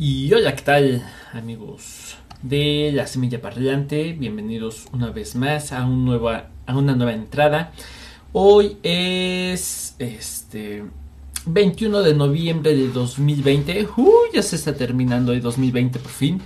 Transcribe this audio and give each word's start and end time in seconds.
Y 0.00 0.32
hola, 0.32 0.54
¿qué 0.54 0.62
tal 0.62 1.02
amigos 1.32 2.14
de 2.40 2.92
la 2.94 3.08
semilla 3.08 3.42
parlante? 3.42 4.12
Bienvenidos 4.12 4.86
una 4.92 5.10
vez 5.10 5.34
más 5.34 5.72
a, 5.72 5.84
un 5.86 6.04
nueva, 6.04 6.50
a 6.66 6.76
una 6.76 6.94
nueva 6.94 7.14
entrada. 7.14 7.72
Hoy 8.32 8.76
es 8.84 9.96
este 9.98 10.84
21 11.46 12.02
de 12.02 12.14
noviembre 12.14 12.76
de 12.76 12.86
2020. 12.90 13.88
Uy, 13.96 14.28
ya 14.32 14.42
se 14.44 14.54
está 14.54 14.76
terminando 14.76 15.32
el 15.32 15.42
2020 15.42 15.98
por 15.98 16.12
fin. 16.12 16.40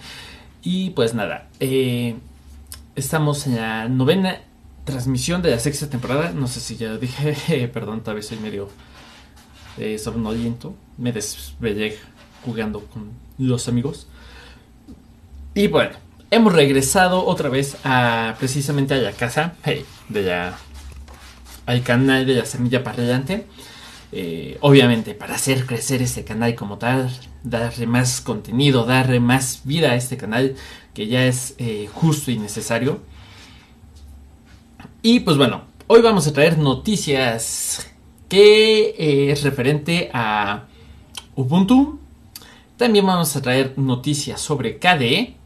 Y 0.63 0.89
pues 0.91 1.13
nada, 1.13 1.51
eh, 1.61 2.17
estamos 2.97 3.47
en 3.47 3.57
la 3.57 3.87
novena 3.87 4.41
transmisión 4.87 5.43
de 5.43 5.51
la 5.51 5.59
sexta 5.59 5.91
temporada. 5.91 6.33
No 6.33 6.47
sé 6.47 6.59
si 6.59 6.79
ya 6.79 6.89
lo 6.89 6.99
dije, 6.99 7.69
perdón, 7.75 8.03
tal 8.03 8.15
vez 8.15 8.29
soy 8.29 8.39
medio 8.39 8.71
eh. 9.79 9.99
Me 10.99 11.13
desvelé 11.13 11.99
jugando 12.45 12.81
con 12.87 13.11
los 13.39 13.69
amigos. 13.69 14.07
Y 15.55 15.69
bueno, 15.69 15.97
hemos 16.31 16.53
regresado 16.53 17.25
otra 17.27 17.49
vez 17.49 17.77
a 17.85 18.37
precisamente 18.39 18.95
a 18.95 18.99
la 18.99 19.13
casa 19.13 19.55
de 20.09 20.23
la, 20.23 20.57
al 21.67 21.83
canal 21.83 22.27
de 22.27 22.35
la 22.35 22.45
semilla 22.45 22.83
parrillante. 22.83 23.47
Eh, 24.15 24.59
obviamente 24.61 25.15
para 25.15 25.37
hacer 25.37 25.65
crecer 25.65 26.03
este 26.03 26.23
canal 26.23 26.55
como 26.55 26.77
tal, 26.77 27.11
darle 27.45 27.87
más 27.87 28.21
contenido, 28.21 28.85
darle 28.85 29.21
más 29.21 29.63
vida 29.65 29.93
a 29.93 29.97
este 29.97 30.19
canal 30.19 30.55
que 30.93 31.07
ya 31.07 31.25
es 31.25 31.55
eh, 31.57 31.89
justo 31.93 32.31
y 32.31 32.39
necesario. 32.39 33.01
Y 35.01 35.21
pues 35.21 35.39
bueno, 35.39 35.63
hoy 35.87 36.03
vamos 36.03 36.27
a 36.27 36.33
traer 36.33 36.59
noticias 36.59 37.91
que 38.29 38.95
eh, 38.99 39.33
es 39.33 39.43
referente 39.43 40.11
a 40.13 40.65
Ubuntu. 41.35 41.99
También 42.83 43.07
vamos 43.07 43.37
a 43.37 43.41
traer 43.41 43.75
noticias 43.79 44.41
sobre 44.41 44.81
KDE. 44.81 45.37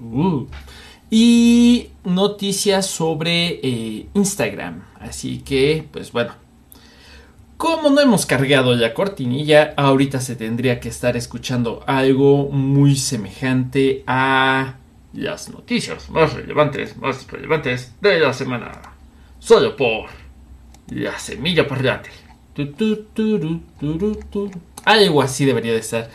Uh, 0.00 0.46
y 1.10 1.88
noticias 2.04 2.86
sobre 2.86 4.06
Instagram. 4.14 4.84
Así 5.00 5.38
que, 5.38 5.84
pues 5.90 6.12
bueno, 6.12 6.34
como 7.56 7.90
no 7.90 8.00
hemos 8.00 8.24
cargado 8.24 8.72
la 8.76 8.94
cortinilla, 8.94 9.74
ahorita 9.76 10.20
se 10.20 10.36
tendría 10.36 10.78
que 10.78 10.90
estar 10.90 11.16
escuchando 11.16 11.82
algo 11.88 12.50
muy 12.52 12.94
semejante 12.94 14.04
a 14.06 14.76
las 15.12 15.48
noticias 15.48 16.08
más 16.08 16.34
relevantes, 16.34 16.96
más 16.98 17.26
relevantes 17.26 17.96
de 18.00 18.20
la 18.20 18.32
semana. 18.32 18.80
Solo 19.40 19.74
por 19.74 20.08
la 20.86 21.18
semilla 21.18 21.66
parlante. 21.66 22.10
Algo 24.84 25.22
así 25.22 25.44
debería 25.44 25.72
de 25.72 25.78
estar 25.78 26.10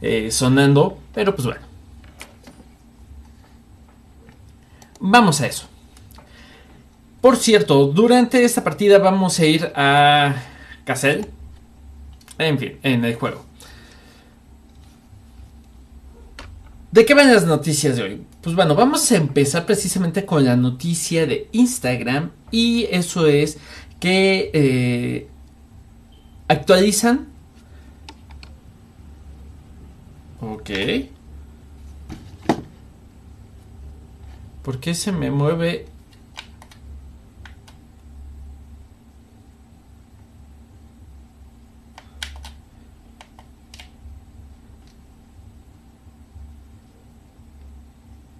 eh, 0.00 0.30
sonando, 0.30 0.98
pero 1.14 1.34
pues 1.34 1.46
bueno. 1.46 1.62
Vamos 5.00 5.40
a 5.40 5.46
eso. 5.46 5.68
Por 7.20 7.36
cierto, 7.36 7.86
durante 7.86 8.44
esta 8.44 8.62
partida 8.62 8.98
vamos 8.98 9.38
a 9.38 9.46
ir 9.46 9.72
a 9.74 10.36
Cassell. 10.84 11.26
En 12.38 12.58
fin, 12.58 12.78
en 12.82 13.04
el 13.04 13.14
juego. 13.16 13.44
¿De 16.92 17.04
qué 17.04 17.14
van 17.14 17.32
las 17.32 17.44
noticias 17.44 17.96
de 17.96 18.02
hoy? 18.02 18.22
Pues 18.40 18.54
bueno, 18.56 18.74
vamos 18.74 19.10
a 19.12 19.16
empezar 19.16 19.66
precisamente 19.66 20.24
con 20.24 20.44
la 20.44 20.56
noticia 20.56 21.26
de 21.26 21.48
Instagram 21.52 22.30
y 22.50 22.86
eso 22.90 23.26
es 23.26 23.58
que 24.00 24.50
eh, 24.54 25.28
actualizan. 26.48 27.26
Ok. 30.40 30.70
¿Por 34.62 34.80
qué 34.80 34.94
se 34.94 35.12
me 35.12 35.30
mueve 35.30 35.86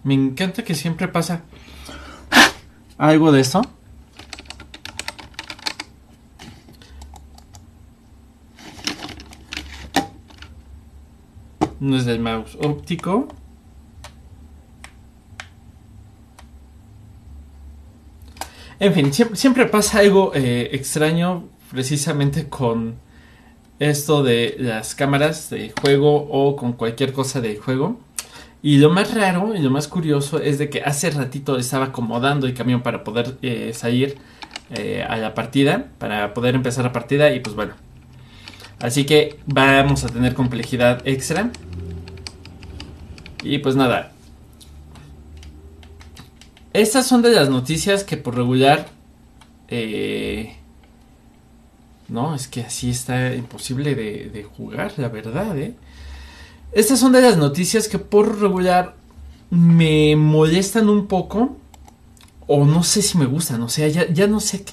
Me 0.06 0.14
encanta 0.14 0.62
que 0.62 0.76
siempre 0.76 1.08
pasa 1.08 1.42
algo 2.96 3.32
de 3.32 3.40
esto. 3.40 3.75
No 11.86 11.96
es 11.96 12.04
del 12.04 12.18
mouse 12.18 12.58
óptico. 12.60 13.28
En 18.80 18.92
fin, 18.92 19.12
siempre, 19.12 19.66
pasa 19.66 20.00
algo 20.00 20.32
eh, 20.34 20.70
extraño 20.72 21.44
precisamente 21.70 22.48
con 22.48 22.96
esto 23.78 24.24
de 24.24 24.56
las 24.58 24.96
cámaras 24.96 25.48
de 25.48 25.72
juego 25.80 26.16
o 26.28 26.56
con 26.56 26.72
cualquier 26.72 27.12
cosa 27.12 27.40
de 27.40 27.54
juego. 27.56 28.00
Y 28.64 28.78
lo 28.78 28.90
más 28.90 29.14
raro 29.14 29.54
y 29.54 29.60
lo 29.60 29.70
más 29.70 29.86
curioso 29.86 30.40
es 30.40 30.58
de 30.58 30.68
que 30.68 30.82
hace 30.82 31.10
ratito 31.10 31.56
estaba 31.56 31.84
acomodando 31.86 32.48
el 32.48 32.54
camión 32.54 32.82
para 32.82 33.04
poder 33.04 33.38
eh, 33.42 33.70
salir 33.72 34.16
eh, 34.70 35.06
a 35.08 35.16
la 35.18 35.34
partida, 35.34 35.86
para 35.98 36.34
poder 36.34 36.56
empezar 36.56 36.82
la 36.82 36.90
partida 36.90 37.32
y 37.32 37.38
pues 37.38 37.54
bueno. 37.54 37.74
Así 38.80 39.04
que 39.04 39.38
vamos 39.46 40.04
a 40.04 40.08
tener 40.08 40.34
complejidad 40.34 41.06
extra. 41.06 41.50
Y 43.42 43.58
pues 43.58 43.76
nada. 43.76 44.12
Estas 46.72 47.06
son 47.06 47.22
de 47.22 47.30
las 47.30 47.48
noticias 47.48 48.04
que 48.04 48.16
por 48.16 48.36
regular... 48.36 48.88
Eh, 49.68 50.56
no, 52.08 52.34
es 52.34 52.46
que 52.46 52.60
así 52.60 52.90
está 52.90 53.34
imposible 53.34 53.94
de, 53.94 54.44
jugar, 54.56 54.92
la 54.96 55.08
verdad, 55.08 55.58
¿eh? 55.58 55.74
Estas 56.72 57.00
son 57.00 57.12
de 57.12 57.22
las 57.22 57.36
noticias 57.36 57.88
que 57.88 57.98
por 57.98 58.40
regular 58.40 58.94
me 59.50 60.14
molestan 60.16 60.88
un 60.88 61.06
poco. 61.06 61.56
O 62.46 62.64
no 62.64 62.84
sé 62.84 63.02
si 63.02 63.18
me 63.18 63.26
gustan. 63.26 63.62
O 63.62 63.68
sea, 63.68 63.88
ya, 63.88 64.26
no 64.26 64.40
sé 64.40 64.64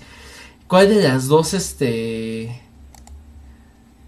cuál 0.67 0.89
de 0.89 1.01
las 1.01 1.27
dos 1.27 1.53
este, 1.53 2.61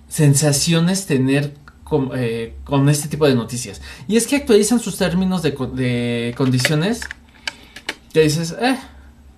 sensaciones 0.08 1.08
tener 1.08 1.56
eh, 2.16 2.56
con, 2.64 2.90
este 2.90 3.08
tipo 3.08 3.28
de 3.28 3.36
noticias. 3.36 3.80
Y 4.08 4.18
es 4.18 4.26
que 4.28 4.38
actualizan 4.38 4.80
sus 4.80 4.98
términos 4.98 5.44
de, 5.44 6.34
condiciones. 6.36 7.02
Que 8.12 8.22
dices, 8.22 8.56
eh, 8.60 8.80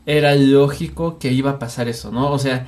era 0.05 0.33
lógico 0.35 1.19
que 1.19 1.33
iba 1.33 1.51
a 1.51 1.59
pasar 1.59 1.89
eso, 1.89 2.09
¿no? 2.11 2.31
O 2.31 2.39
sea, 2.39 2.67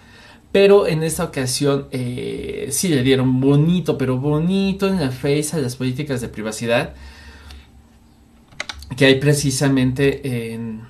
Pero 0.54 0.86
en 0.86 1.02
esta 1.02 1.24
ocasión 1.24 1.88
eh, 1.90 2.68
sí 2.70 2.86
le 2.86 3.02
dieron 3.02 3.40
bonito, 3.40 3.98
pero 3.98 4.18
bonito 4.18 4.86
en 4.86 5.00
la 5.00 5.10
face 5.10 5.48
a 5.52 5.58
las 5.58 5.74
políticas 5.74 6.20
de 6.20 6.28
privacidad 6.28 6.94
que 8.96 9.06
hay 9.06 9.16
precisamente 9.16 10.52
en, 10.52 10.82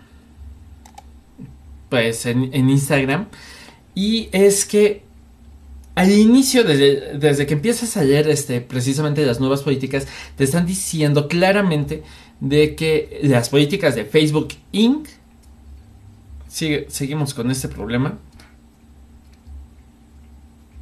pues 1.89 2.27
en 2.27 2.69
Instagram. 2.69 3.29
Y 3.95 4.29
es 4.33 4.67
que 4.67 5.05
al 5.95 6.11
inicio, 6.11 6.65
desde, 6.65 7.47
que 7.47 7.55
empiezas 7.55 7.97
a 7.97 8.03
leer 8.03 8.29
este, 8.29 8.61
precisamente 8.61 9.25
las 9.25 9.39
nuevas 9.39 9.63
políticas, 9.63 10.07
te 10.37 10.45
están 10.45 10.67
diciendo 10.67 11.29
claramente 11.29 12.03
de 12.41 12.75
que 12.75 13.21
las 13.23 13.49
políticas 13.49 13.95
de 13.95 14.05
Facebook 14.05 14.49
Inc. 14.73 15.09
seguimos 16.49 17.33
con 17.33 17.51
este 17.51 17.69
problema. 17.69 18.19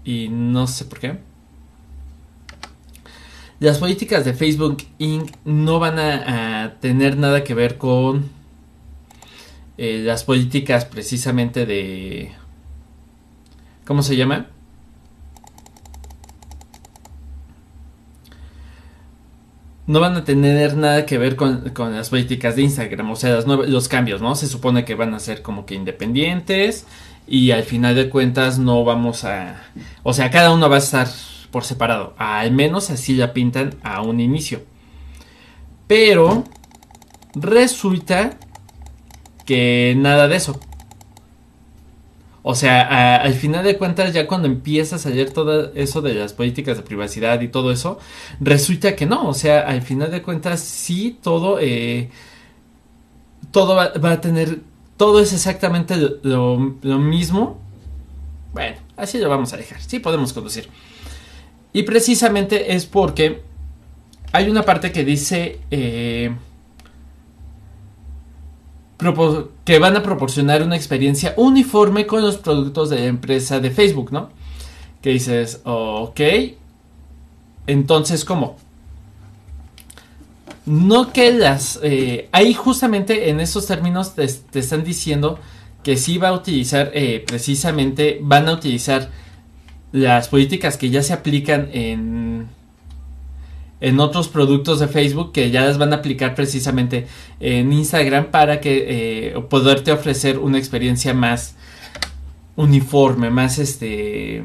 Y 0.05 0.29
no 0.29 0.67
sé 0.67 0.85
por 0.85 0.99
qué. 0.99 1.19
Las 3.61 3.79
políticas 3.79 4.25
de 4.25 4.35
Facebook 4.35 4.79
Inc. 4.99 5.31
no 5.45 5.79
van 5.79 5.99
a, 5.99 6.79
tener 6.81 7.17
nada 7.17 7.45
que 7.45 7.55
ver 7.55 7.79
con 7.79 8.31
eh, 9.79 10.01
las 10.05 10.25
políticas 10.25 10.85
precisamente 10.85 11.65
de 11.65 12.33
¿Cómo 13.85 14.03
se 14.03 14.17
llama? 14.17 14.49
no 19.87 20.01
van 20.01 20.17
a 20.17 20.25
tener 20.25 20.77
nada 20.77 21.07
que 21.07 21.19
ver 21.19 21.37
con, 21.37 21.73
las 21.77 22.09
políticas 22.09 22.57
de 22.57 22.63
Instagram, 22.63 23.11
o 23.11 23.17
sea, 23.17 23.41
los 23.43 23.89
cambios, 23.89 24.23
¿no? 24.23 24.35
Se 24.37 24.47
supone 24.47 24.85
que 24.85 24.95
van 24.95 25.13
a 25.13 25.19
ser 25.19 25.43
como 25.43 25.67
que 25.67 25.75
independientes 25.75 26.87
y 27.27 27.51
al 27.51 27.63
final 27.63 27.95
de 27.95 28.09
cuentas 28.09 28.59
no 28.59 28.85
vamos 28.85 29.25
a... 29.25 29.63
O 30.03 30.13
sea, 30.13 30.31
cada 30.31 30.53
uno 30.53 30.69
va 30.69 30.77
a 30.77 30.81
estar 30.81 31.09
por 31.51 31.65
separado. 31.65 32.15
Al 32.19 32.53
menos 32.53 32.91
así 32.91 33.15
la 33.15 33.33
pintan 33.33 33.75
a 33.83 34.03
un 34.03 34.21
inicio. 34.21 34.63
Pero 35.87 36.45
resulta 37.35 38.39
que 39.45 39.95
nada 39.97 40.29
de 40.29 40.37
eso. 40.37 40.59
O 42.45 42.57
sea, 42.57 43.17
al 43.17 43.35
final 43.35 43.65
de 43.65 43.79
cuentas, 43.79 44.13
ya 44.13 44.27
cuando 44.27 44.49
empieza 44.49 44.97
a 44.97 44.99
salir 44.99 45.31
todo 45.31 45.73
eso 45.75 46.03
de 46.03 46.15
las 46.15 46.33
políticas 46.33 46.77
de 46.77 46.83
privacidad 46.83 47.41
y 47.41 47.49
todo 47.49 47.71
eso, 47.71 48.01
resulta 48.41 48.97
que 48.97 49.07
no. 49.07 49.29
O 49.29 49.35
sea, 49.35 49.61
al 49.61 49.83
final 49.83 50.11
de 50.11 50.23
cuentas, 50.23 50.59
sí, 50.61 51.19
todo, 51.23 51.59
eh, 51.61 52.11
todo 53.53 53.77
va, 53.77 54.11
a 54.11 54.21
tener, 54.21 54.59
todo 55.03 55.19
es 55.19 55.33
exactamente 55.33 55.97
lo, 56.23 56.57
mismo. 56.57 57.59
Bueno, 58.53 58.77
así 58.97 59.19
lo 59.19 59.29
vamos 59.29 59.53
a 59.53 59.57
dejar. 59.57 59.83
Sí, 59.83 59.99
podemos 59.99 60.33
conducir. 60.33 60.69
Y 61.73 61.83
precisamente 61.83 62.77
es 62.77 62.87
porque 62.87 63.43
hay 64.31 64.49
una 64.49 64.63
parte 64.63 64.93
que 64.93 65.05
dice... 65.05 65.59
Eh, 65.73 66.33
que 69.65 69.81
van 69.81 69.97
a 69.97 70.05
proporcionar 70.05 70.63
una 70.63 70.77
experiencia 70.77 71.35
uniforme 71.37 72.07
con 72.07 72.23
los 72.23 72.37
productos 72.37 72.89
de 72.89 73.01
la 73.01 73.07
empresa 73.07 73.59
de 73.59 73.73
Facebook, 73.73 74.13
¿no? 74.13 74.31
Que 75.01 75.11
dices, 75.11 75.63
ok, 75.65 76.21
entonces, 77.67 78.25
¿cómo? 78.25 78.57
No 80.67 81.13
que 81.13 81.33
las... 81.33 81.81
Eh, 81.83 82.29
ahí 82.33 82.55
justamente 82.55 83.31
en 83.31 83.41
esos 83.41 83.67
términos 83.67 84.15
te, 84.15 84.25
están 84.25 84.85
diciendo 84.85 85.39
que 85.83 85.97
sí 85.97 86.19
va 86.19 86.29
a 86.29 86.33
utilizar, 86.33 86.91
eh, 86.95 87.25
precisamente, 87.27 88.19
van 88.23 88.49
a 88.49 88.53
utilizar 88.53 89.11
las 89.91 90.29
políticas 90.29 90.77
que 90.77 90.91
ya 90.91 91.03
se 91.03 91.13
aplican 91.13 91.69
en 91.73 92.49
en 93.83 93.99
otros 93.99 94.29
productos 94.29 94.79
de 94.79 94.87
Facebook 94.87 95.33
que 95.33 95.51
ya 95.51 95.63
las 95.63 95.77
van 95.77 95.93
a 95.93 95.97
aplicar 95.97 96.37
precisamente 96.37 97.09
en 97.41 97.73
Instagram 97.73 98.27
para 98.27 98.61
que 98.61 99.33
eh, 99.35 99.41
poderte 99.51 99.91
ofrecer 99.91 100.39
una 100.39 100.57
experiencia 100.57 101.13
más 101.13 101.57
uniforme, 102.55 103.31
más 103.31 103.59
este 103.59 104.45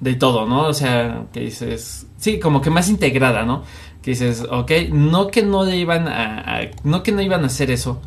de 0.00 0.14
todo, 0.14 0.46
¿no? 0.46 0.62
O 0.68 0.72
sea, 0.72 1.26
que 1.34 1.40
dices, 1.40 2.06
sí, 2.16 2.40
como 2.40 2.62
que 2.62 2.70
más 2.70 2.88
integrada, 2.88 3.42
¿no? 3.42 3.62
Que 4.02 4.12
dices, 4.12 4.46
ok, 4.50 4.70
no 4.92 5.28
que 5.28 5.42
no 5.42 5.64
le 5.64 5.76
iban 5.76 6.08
a, 6.08 6.60
no 6.84 7.02
que 7.02 7.12
no 7.12 7.20
iban 7.20 7.42
a 7.42 7.46
hacer 7.46 7.70
eso, 7.70 8.00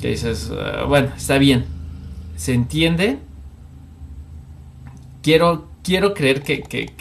que 0.00 0.08
dices, 0.08 0.52
ah, 0.52 0.84
bueno, 0.84 1.10
está 1.16 1.38
bien, 1.38 1.64
se 2.36 2.54
entiende, 2.54 3.18
quiero, 5.22 5.68
quiero 5.82 6.14
creer 6.14 6.42
que, 6.42 6.62
que, 6.62 6.94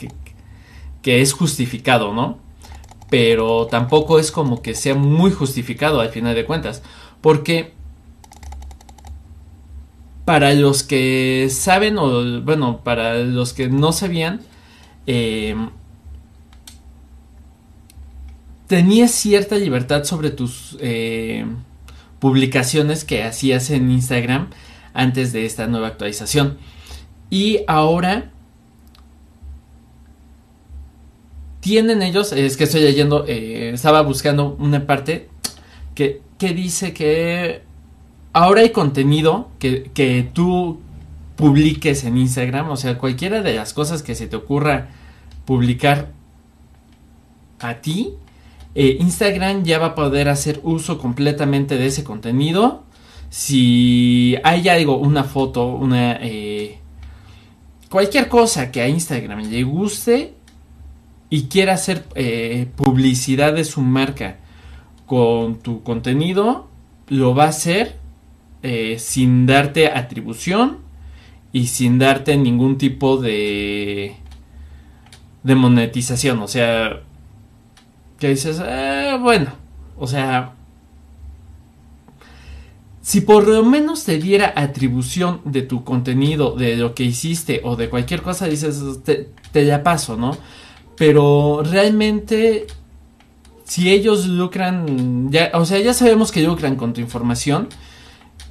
que 1.02 1.22
es 1.22 1.34
justificado, 1.34 2.14
¿no? 2.14 2.40
Pero 3.12 3.68
tampoco 3.68 4.18
es 4.18 4.32
como 4.32 4.64
que 4.64 4.74
sea 4.74 4.96
muy 4.96 5.32
justificado 5.32 6.00
al 6.00 6.10
final 6.10 6.34
de 6.34 6.46
cuentas. 6.46 6.82
Porque 7.22 7.74
para 10.26 10.54
los 10.56 10.82
que 10.82 11.48
saben, 11.52 12.00
o 12.00 12.42
bueno, 12.42 12.82
para 12.84 13.20
los 13.20 13.54
que 13.54 13.70
no 13.70 13.92
sabían, 13.92 14.42
eh, 15.06 15.56
tenías 18.68 19.12
cierta 19.12 19.56
libertad 19.56 20.04
sobre 20.04 20.32
tus 20.32 20.78
eh, 20.80 21.46
publicaciones 22.20 23.04
que 23.04 23.24
hacías 23.24 23.70
en 23.70 23.92
Instagram 23.92 24.50
antes 24.94 25.34
de 25.34 25.46
esta 25.46 25.68
nueva 25.68 25.88
actualización. 25.88 26.58
Y 27.30 27.60
ahora 27.68 28.32
tienen 31.60 32.02
ellos, 32.02 32.32
es 32.32 32.58
que 32.58 32.66
estoy 32.66 32.82
leyendo, 32.82 33.26
eh, 33.28 33.72
estaba 33.74 34.02
buscando 34.02 34.56
una 34.60 34.86
parte 34.86 35.30
que, 35.96 36.22
que, 36.38 36.54
dice 36.54 36.94
que 36.94 37.64
ahora 38.34 38.62
hay 38.62 38.70
contenido 38.70 39.50
que, 39.58 39.90
que, 39.94 40.30
tú 40.32 40.80
publiques 41.36 42.04
en 42.04 42.18
Instagram, 42.18 42.70
o 42.70 42.78
sea, 42.78 42.98
cualquiera 42.98 43.42
de 43.42 43.56
las 43.56 43.74
cosas 43.74 44.04
que 44.04 44.14
se 44.14 44.28
te 44.28 44.36
ocurra 44.36 44.90
publicar 45.46 46.12
a 47.60 47.76
ti, 47.82 48.14
eh, 48.76 48.98
Instagram 49.00 49.64
ya 49.64 49.80
va 49.80 49.88
a 49.88 49.96
poder 49.96 50.30
hacer 50.30 50.60
uso 50.64 50.98
completamente 50.98 51.78
de 51.78 51.88
ese 51.88 52.04
contenido. 52.04 52.84
Si 53.30 54.36
hay 54.44 54.70
algo, 54.70 54.98
una 54.98 55.24
foto, 55.24 55.68
una... 55.68 56.20
Eh, 56.22 56.80
cualquier 57.90 58.28
cosa 58.28 58.72
que 58.72 58.82
a 58.82 58.88
Instagram 58.88 59.50
le 59.50 59.64
guste, 59.64 60.34
y 61.30 61.44
quiere 61.44 61.72
hacer 61.72 62.06
eh, 62.14 62.68
publicidad 62.76 63.54
de 63.54 63.64
su 63.64 63.82
marca 63.82 64.38
con 65.06 65.58
tu 65.60 65.82
contenido, 65.82 66.68
lo 67.08 67.34
va 67.34 67.46
a 67.46 67.50
hacer 67.50 68.04
sin 68.98 69.46
darte 69.46 69.90
atribución 69.90 70.80
y 71.52 71.68
sin 71.68 72.00
darte 72.00 72.36
ningún 72.36 72.80
tipo 72.80 73.18
de 73.18 74.16
de 75.46 75.54
monetización. 75.56 76.42
O 76.42 76.48
sea, 76.48 77.02
que 78.26 78.32
dices, 78.32 78.60
eh, 78.66 79.20
bueno, 79.22 79.52
o 80.00 80.08
sea, 80.08 80.56
si 83.02 83.22
por 83.22 83.48
lo 83.48 83.64
menos 83.64 84.04
te 84.04 84.18
diera 84.18 84.52
atribución 84.56 85.42
de 85.46 85.62
tu 85.62 85.84
contenido, 85.84 86.56
de 86.56 86.76
lo 86.76 86.96
que 86.96 87.04
hiciste 87.04 87.62
o 87.64 87.76
de 87.76 87.88
cualquier 87.88 88.24
cosa, 88.24 88.48
dices, 88.48 88.82
te, 89.04 89.64
la 89.64 89.84
paso, 89.84 90.18
¿no? 90.18 90.36
Pero 90.98 91.62
realmente, 91.64 92.66
si 93.64 93.92
ellos 93.92 94.26
lucran, 94.26 95.32
ya, 95.32 95.52
o 95.54 95.64
sea, 95.64 95.78
ya 95.78 95.94
sabemos 95.94 96.32
que 96.32 96.42
lucran 96.42 96.78
con 96.78 96.94
tu 96.94 97.02
información, 97.02 97.70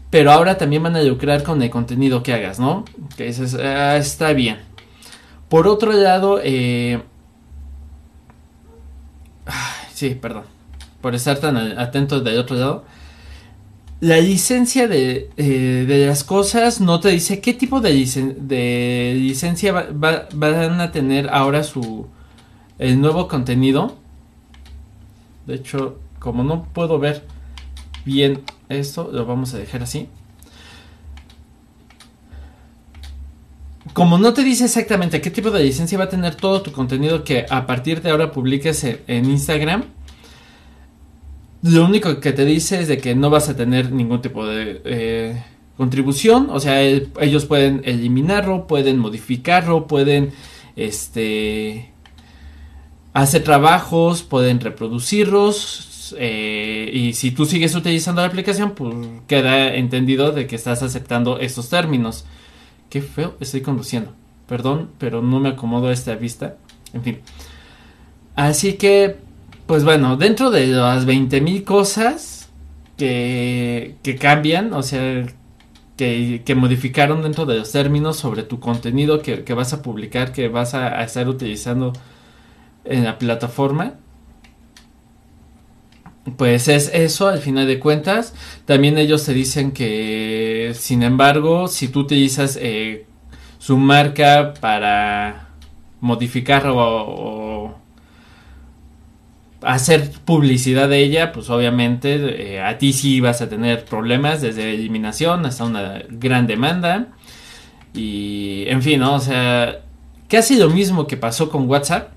pero 0.08 0.30
ahora 0.30 0.56
también 0.56 0.84
van 0.84 0.94
a 0.94 1.02
lucrar 1.02 1.42
con 1.42 1.60
el 1.62 1.70
contenido 1.70 2.22
que 2.22 2.32
hagas, 2.32 2.60
¿no? 2.60 2.84
Que 3.16 3.24
dices, 3.24 3.56
ah, 3.56 3.96
está 3.96 4.34
bien. 4.34 4.58
Por 5.48 5.66
otro 5.66 5.92
lado, 5.92 6.38
eh, 6.44 7.02
sí, 9.94 10.14
perdón, 10.14 10.44
por 11.00 11.14
estar 11.14 11.38
tan 11.38 11.56
atento 11.56 12.20
del 12.20 12.38
otro 12.38 12.56
lado. 12.56 12.85
La 14.00 14.19
licencia 14.19 14.87
de, 14.88 15.31
eh, 15.37 15.85
de, 15.88 16.06
las 16.06 16.25
cosas 16.25 16.81
no 16.81 17.00
te 17.00 17.08
dice 17.08 17.41
qué 17.41 17.55
tipo 17.55 17.81
de, 17.81 17.93
licencia 19.17 19.72
van 19.93 20.81
a 20.81 20.93
tener 20.93 21.31
ahora 21.31 21.63
su, 21.63 22.06
el 22.79 23.01
nuevo 23.01 23.29
contenido. 23.29 23.96
De 25.46 25.55
hecho, 25.55 25.98
como 26.19 26.43
no 26.43 26.65
puedo 26.65 26.98
ver 26.98 27.24
bien 28.05 28.43
esto, 28.69 29.08
lo 29.13 29.24
vamos 29.27 29.55
a 29.55 29.58
dejar 29.58 29.82
así. 29.82 30.08
Como 33.93 34.19
no 34.19 34.32
te 34.32 34.43
dice 34.43 34.64
exactamente 34.64 35.20
qué 35.20 35.31
tipo 35.31 35.50
de 35.50 35.62
licencia 35.62 35.98
va 35.98 36.05
a 36.05 36.08
tener 36.08 36.34
todo 36.34 36.62
tu 36.62 36.72
contenido 36.72 37.22
que 37.22 37.46
a 37.48 37.67
partir 37.67 38.00
de 38.00 38.10
ahora 38.10 38.32
publiques 38.32 38.84
en 38.84 39.31
Instagram, 39.31 39.84
lo 41.62 41.84
único 41.84 42.20
que 42.20 42.32
te 42.32 42.44
dice 42.44 42.81
es 42.81 42.88
de 42.88 42.98
que 42.98 43.14
no 43.14 43.31
vas 43.31 43.48
a 43.48 43.56
tener 43.56 43.91
ningún 43.91 44.20
tipo 44.20 44.46
de 44.46 44.82
eh, 44.84 45.43
contribución. 45.76 46.48
O 46.50 46.60
sea, 46.60 46.82
ellos 46.82 47.46
pueden 47.46 47.82
eliminarlo, 47.84 48.67
pueden 48.67 48.98
modificarlo, 48.98 49.86
pueden 49.86 50.32
este 50.76 51.91
hace 53.14 53.41
trabajos, 53.41 54.22
pueden 54.22 54.60
reproducirlos. 54.60 56.14
Eh, 56.19 56.91
y 56.93 57.14
si 57.14 57.31
tú 57.31 57.46
sigues 57.46 57.74
utilizando 57.74 58.20
la 58.20 58.29
aplicación, 58.29 58.72
pues 58.72 58.94
queda 59.26 59.74
entendido 59.74 60.32
de 60.32 60.46
que 60.46 60.56
estás 60.56 60.82
aceptando 60.82 61.38
estos 61.38 61.70
términos. 61.70 62.26
Qué 62.94 63.03
feo 63.03 63.34
estoy 63.41 63.60
conduciendo. 63.60 64.13
Perdón, 64.46 64.89
pero 64.98 65.20
no 65.20 65.41
me 65.41 65.48
acomodo 65.48 65.89
a 65.89 65.93
esta 65.93 66.15
vista. 66.15 66.58
En 66.93 67.03
fin. 67.03 67.19
Así 68.36 68.74
que, 68.74 69.17
pues 69.67 69.82
bueno, 69.82 70.17
dentro 70.17 70.53
de 70.53 70.69
las 70.69 71.05
20.000 71.05 71.65
cosas 71.65 72.51
que, 72.96 73.96
cambian, 74.20 74.72
o 74.74 74.84
sea, 74.84 75.27
que, 75.96 76.55
modificaron 76.55 77.22
dentro 77.22 77.46
de 77.46 77.58
los 77.58 77.72
términos 77.72 78.17
sobre 78.17 78.44
tu 78.44 78.60
contenido 78.60 79.22
que 79.22 79.55
vas 79.55 79.72
a 79.72 79.82
publicar, 79.82 80.31
que 80.31 80.46
vas 80.46 80.74
a 80.74 81.03
estar 81.03 81.29
utilizando 81.29 81.93
en 82.84 83.03
la 83.03 83.19
plataforma. 83.19 83.94
Pues 86.36 86.69
es 86.69 86.90
eso, 86.94 87.28
al 87.28 87.38
final 87.38 87.66
de 87.66 87.78
cuentas. 87.78 88.34
También 88.64 88.96
ellos 88.96 89.24
te 89.24 89.34
dicen 89.34 89.72
que, 89.72 90.72
sin 90.74 91.02
embargo, 91.02 91.69
si 91.69 91.88
tú 91.88 92.00
utilizas 92.00 92.58
eh, 92.60 93.06
su 93.58 93.76
marca 93.76 94.54
para 94.60 95.50
modificar 96.00 96.64
o, 96.66 97.76
hacer 99.60 100.10
publicidad 100.24 100.88
de 100.88 101.02
ella, 101.02 101.32
pues 101.32 101.48
obviamente 101.50 102.54
eh, 102.54 102.60
a 102.60 102.76
ti 102.78 102.93
sí 102.93 103.20
vas 103.20 103.40
a 103.40 103.48
tener 103.48 103.84
problemas 103.86 104.43
desde 104.43 104.74
eliminación 104.74 105.46
hasta 105.46 105.64
una 105.64 106.02
gran 106.08 106.46
demanda. 106.46 107.08
Y 107.94 108.64
en 108.69 108.82
fin, 108.82 109.00
¿no? 109.00 109.14
O 109.14 109.20
sea, 109.20 109.81
casi 110.28 110.56
lo 110.56 110.70
mismo 110.70 111.06
que 111.06 111.16
pasó 111.16 111.50
con 111.50 111.69
WhatsApp. 111.69 112.13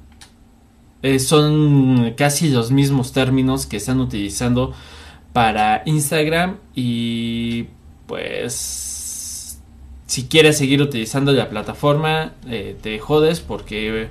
Eh, 1.03 1.19
son 1.19 2.13
casi 2.17 2.49
los 2.49 2.71
mismos 2.71 3.13
términos 3.13 3.65
que 3.65 3.77
están 3.77 3.99
utilizando 3.99 4.73
para 5.31 5.83
Instagram 5.85 6.57
y 6.73 7.67
pues 8.07 9.59
si 10.07 10.23
quieres 10.23 10.57
seguir 10.57 10.81
utilizando 10.81 11.33
la 11.33 11.49
plataforma 11.49 12.33
eh, 12.49 12.75
te 12.81 12.97
jodes 12.97 13.41
porque 13.41 14.09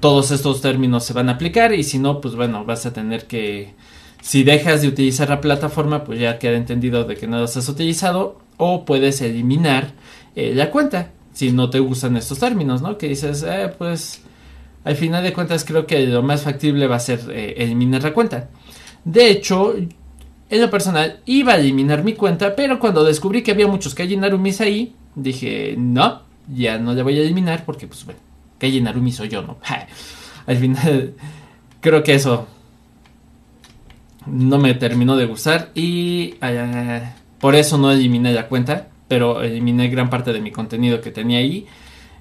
todos 0.00 0.30
estos 0.30 0.60
términos 0.60 1.04
se 1.04 1.12
van 1.12 1.28
a 1.28 1.32
aplicar 1.32 1.72
y 1.72 1.82
si 1.82 1.98
no, 1.98 2.20
pues 2.20 2.34
bueno, 2.34 2.64
vas 2.64 2.86
a 2.86 2.92
tener 2.92 3.26
que, 3.26 3.74
si 4.22 4.44
dejas 4.44 4.82
de 4.82 4.88
utilizar 4.88 5.28
la 5.28 5.40
plataforma, 5.40 6.04
pues 6.04 6.20
ya 6.20 6.38
queda 6.38 6.56
entendido 6.56 7.04
de 7.04 7.16
que 7.16 7.26
no 7.26 7.40
las 7.40 7.56
has 7.56 7.68
utilizado 7.68 8.40
o 8.56 8.84
puedes 8.84 9.20
eliminar 9.20 9.92
eh, 10.36 10.52
la 10.54 10.70
cuenta 10.70 11.12
si 11.32 11.52
no 11.52 11.70
te 11.70 11.78
gustan 11.78 12.16
estos 12.16 12.38
términos, 12.38 12.82
¿no? 12.82 12.98
Que 12.98 13.08
dices, 13.08 13.44
eh, 13.46 13.72
pues 13.76 14.22
al 14.88 14.96
final 14.96 15.22
de 15.22 15.32
cuentas 15.32 15.64
creo 15.64 15.86
que 15.86 16.06
lo 16.06 16.22
más 16.22 16.42
factible 16.42 16.86
va 16.86 16.96
a 16.96 17.00
ser 17.00 17.20
eh, 17.30 17.54
eliminar 17.58 18.02
la 18.02 18.14
cuenta. 18.14 18.48
De 19.04 19.30
hecho, 19.30 19.74
en 19.76 20.60
lo 20.60 20.70
personal 20.70 21.20
iba 21.26 21.52
a 21.52 21.56
eliminar 21.56 22.02
mi 22.02 22.14
cuenta, 22.14 22.56
pero 22.56 22.78
cuando 22.78 23.04
descubrí 23.04 23.42
que 23.42 23.50
había 23.50 23.66
muchos 23.66 23.94
Kaji 23.94 24.16
Narumis 24.16 24.60
ahí, 24.60 24.94
dije, 25.14 25.74
no, 25.76 26.22
ya 26.52 26.78
no 26.78 26.94
la 26.94 27.02
voy 27.02 27.18
a 27.18 27.22
eliminar 27.22 27.64
porque 27.64 27.86
pues 27.86 28.04
bueno 28.04 28.20
Calle 28.58 28.80
Narumi 28.80 29.12
soy 29.12 29.28
yo, 29.28 29.42
¿no? 29.42 29.58
Al 30.46 30.56
final, 30.56 31.14
creo 31.80 32.02
que 32.02 32.14
eso 32.14 32.48
no 34.26 34.58
me 34.58 34.74
terminó 34.74 35.16
de 35.16 35.26
gustar 35.26 35.70
y 35.74 36.34
eh, 36.40 37.02
por 37.38 37.54
eso 37.54 37.78
no 37.78 37.92
eliminé 37.92 38.32
la 38.32 38.48
cuenta, 38.48 38.88
pero 39.06 39.42
eliminé 39.42 39.88
gran 39.88 40.10
parte 40.10 40.32
de 40.32 40.40
mi 40.40 40.50
contenido 40.50 41.00
que 41.00 41.10
tenía 41.10 41.38
ahí. 41.38 41.66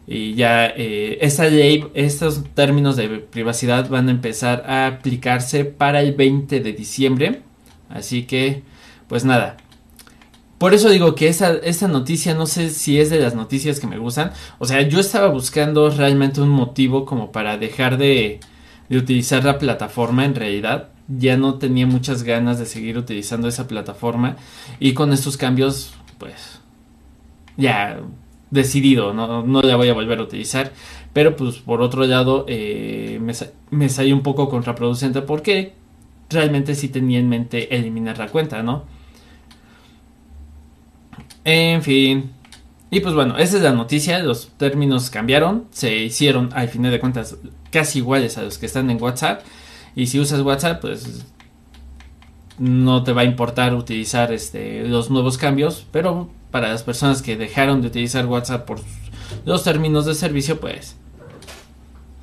Y 0.07 0.35
ya 0.35 0.67
eh, 0.67 1.17
esta 1.21 1.45
ley, 1.49 1.85
estos 1.93 2.43
términos 2.53 2.95
de 2.95 3.09
privacidad 3.09 3.89
van 3.89 4.07
a 4.07 4.11
empezar 4.11 4.63
a 4.65 4.87
aplicarse 4.87 5.65
para 5.65 6.01
el 6.01 6.13
20 6.15 6.61
de 6.61 6.73
diciembre. 6.73 7.41
Así 7.89 8.23
que, 8.23 8.63
pues 9.09 9.25
nada, 9.25 9.57
por 10.57 10.73
eso 10.73 10.89
digo 10.89 11.13
que 11.13 11.27
esa, 11.27 11.53
esta 11.57 11.87
noticia 11.87 12.33
no 12.33 12.47
sé 12.47 12.69
si 12.69 12.99
es 12.99 13.09
de 13.09 13.19
las 13.19 13.35
noticias 13.35 13.79
que 13.79 13.87
me 13.87 13.99
gustan. 13.99 14.31
O 14.59 14.65
sea, 14.65 14.81
yo 14.81 14.99
estaba 14.99 15.27
buscando 15.27 15.89
realmente 15.89 16.41
un 16.41 16.49
motivo 16.49 17.05
como 17.05 17.31
para 17.31 17.57
dejar 17.57 17.97
de, 17.97 18.39
de 18.89 18.97
utilizar 18.97 19.43
la 19.43 19.59
plataforma 19.59 20.25
en 20.25 20.35
realidad. 20.35 20.89
Ya 21.09 21.37
no 21.37 21.55
tenía 21.55 21.85
muchas 21.85 22.23
ganas 22.23 22.59
de 22.59 22.65
seguir 22.65 22.97
utilizando 22.97 23.47
esa 23.47 23.67
plataforma. 23.67 24.37
Y 24.79 24.93
con 24.93 25.13
estos 25.13 25.37
cambios, 25.37 25.93
pues, 26.17 26.59
ya 27.55 27.99
decidido, 28.51 29.13
no, 29.13 29.43
no 29.43 29.61
la 29.61 29.75
voy 29.75 29.89
a 29.89 29.93
volver 29.93 30.19
a 30.19 30.23
utilizar. 30.23 30.71
Pero 31.13 31.35
pues 31.35 31.57
por 31.57 31.81
otro 31.81 32.05
lado, 32.05 32.45
eh, 32.47 33.19
me, 33.21 33.33
me 33.71 33.89
salió 33.89 34.15
un 34.15 34.23
poco 34.23 34.49
contraproducente 34.49 35.21
porque 35.21 35.73
realmente 36.29 36.75
sí 36.75 36.89
tenía 36.89 37.19
en 37.19 37.29
mente 37.29 37.75
eliminar 37.75 38.17
la 38.17 38.27
cuenta, 38.27 38.63
¿no? 38.63 38.85
En 41.43 41.81
fin. 41.81 42.31
Y 42.89 42.99
pues 42.99 43.13
bueno, 43.15 43.37
esa 43.37 43.57
es 43.57 43.63
la 43.63 43.71
noticia. 43.71 44.19
Los 44.19 44.49
términos 44.57 45.09
cambiaron. 45.09 45.65
Se 45.71 45.95
hicieron, 45.95 46.49
al 46.53 46.69
final 46.69 46.91
de 46.91 46.99
cuentas, 46.99 47.37
casi 47.71 47.99
iguales 47.99 48.37
a 48.37 48.43
los 48.43 48.57
que 48.57 48.65
están 48.65 48.89
en 48.89 49.01
WhatsApp. 49.01 49.41
Y 49.95 50.07
si 50.07 50.19
usas 50.19 50.41
WhatsApp, 50.41 50.81
pues 50.81 51.25
no 52.59 53.03
te 53.03 53.13
va 53.13 53.21
a 53.21 53.25
importar 53.25 53.73
utilizar 53.75 54.31
este, 54.31 54.87
los 54.87 55.09
nuevos 55.09 55.37
cambios. 55.37 55.85
Pero 55.91 56.29
para 56.51 56.69
las 56.69 56.83
personas 56.83 57.21
que 57.21 57.37
dejaron 57.37 57.81
de 57.81 57.87
utilizar 57.87 58.25
WhatsApp 58.25 58.65
por 58.65 58.79
los 59.45 59.63
términos 59.63 60.05
de 60.05 60.15
servicio, 60.15 60.59
pues 60.59 60.95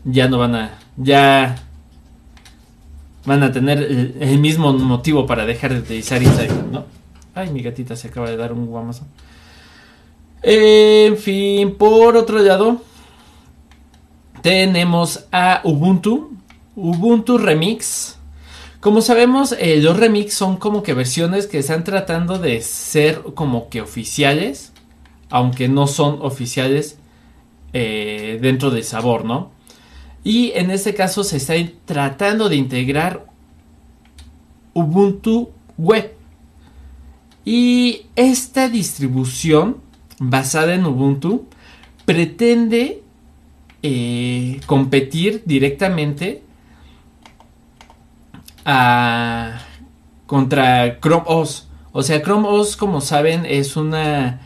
ya 0.04 0.28
no 0.28 0.38
van 0.38 0.54
a. 0.54 0.78
Ya 0.96 1.56
van 3.24 3.42
a 3.42 3.52
tener 3.52 3.82
el, 3.82 4.38
mismo 4.38 4.72
motivo 4.72 5.26
para 5.26 5.46
dejar 5.46 5.72
de 5.72 5.80
utilizar 5.80 6.22
Instagram, 6.22 6.70
¿no? 6.70 6.84
Ay, 7.34 7.50
mi 7.50 7.62
gatita 7.62 7.96
se 7.96 8.08
acaba 8.08 8.30
de 8.30 8.36
dar 8.36 8.52
un 8.52 8.66
guamazo. 8.66 9.06
En 10.42 11.16
fin, 11.16 11.74
por 11.76 12.16
otro 12.16 12.38
lado, 12.38 12.82
tenemos 14.42 15.26
a 15.32 15.62
Ubuntu. 15.64 16.32
Ubuntu 16.76 17.38
Remix. 17.38 18.18
Como 18.84 19.00
sabemos, 19.00 19.56
eh, 19.58 19.80
los 19.80 19.96
remix 19.96 20.34
son 20.34 20.58
como 20.58 20.82
que 20.82 20.92
versiones 20.92 21.46
que 21.46 21.56
están 21.56 21.84
tratando 21.84 22.38
de 22.38 22.60
ser 22.60 23.22
como 23.34 23.70
que 23.70 23.80
oficiales, 23.80 24.74
aunque 25.30 25.70
no 25.70 25.86
son 25.86 26.18
oficiales 26.20 26.98
eh, 27.72 28.38
dentro 28.42 28.70
del 28.70 28.84
sabor, 28.84 29.24
¿no? 29.24 29.52
Y 30.22 30.52
en 30.54 30.70
este 30.70 30.92
caso 30.92 31.24
se 31.24 31.38
está 31.38 31.54
tratando 31.86 32.50
de 32.50 32.56
integrar 32.56 33.24
Ubuntu 34.74 35.48
Web. 35.78 36.12
Y 37.46 38.02
esta 38.16 38.68
distribución 38.68 39.78
basada 40.18 40.74
en 40.74 40.84
Ubuntu 40.84 41.46
pretende 42.04 43.00
eh, 43.82 44.60
competir 44.66 45.42
directamente 45.46 46.42
contra 50.26 51.00
Chrome 51.00 51.24
OS. 51.26 51.68
O 51.92 52.02
sea, 52.02 52.22
Chrome 52.22 52.48
OS, 52.48 52.76
como 52.76 53.00
saben, 53.00 53.46
es 53.46 53.76
una 53.76 54.40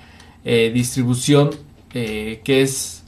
eh, 0.45 0.71
distribución 0.73 1.51
eh, 1.95 2.41
que 2.45 2.63
es 2.63 3.03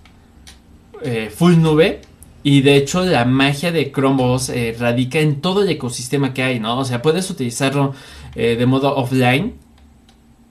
full 1.34 1.56
nube. 1.56 2.02
Y 2.42 2.62
de 2.62 2.76
hecho, 2.76 3.04
la 3.04 3.24
magia 3.24 3.72
de 3.72 3.92
Chrome 3.92 4.22
OS 4.22 4.50
radica 4.78 5.18
en 5.18 5.40
todo 5.40 5.62
el 5.62 5.68
ecosistema 5.68 6.32
que 6.32 6.42
hay, 6.42 6.60
¿no? 6.60 6.78
O 6.78 6.84
sea, 6.84 7.02
puedes 7.02 7.28
utilizarlo 7.30 7.94
de 8.34 8.66
modo 8.66 8.96
offline 8.96 9.54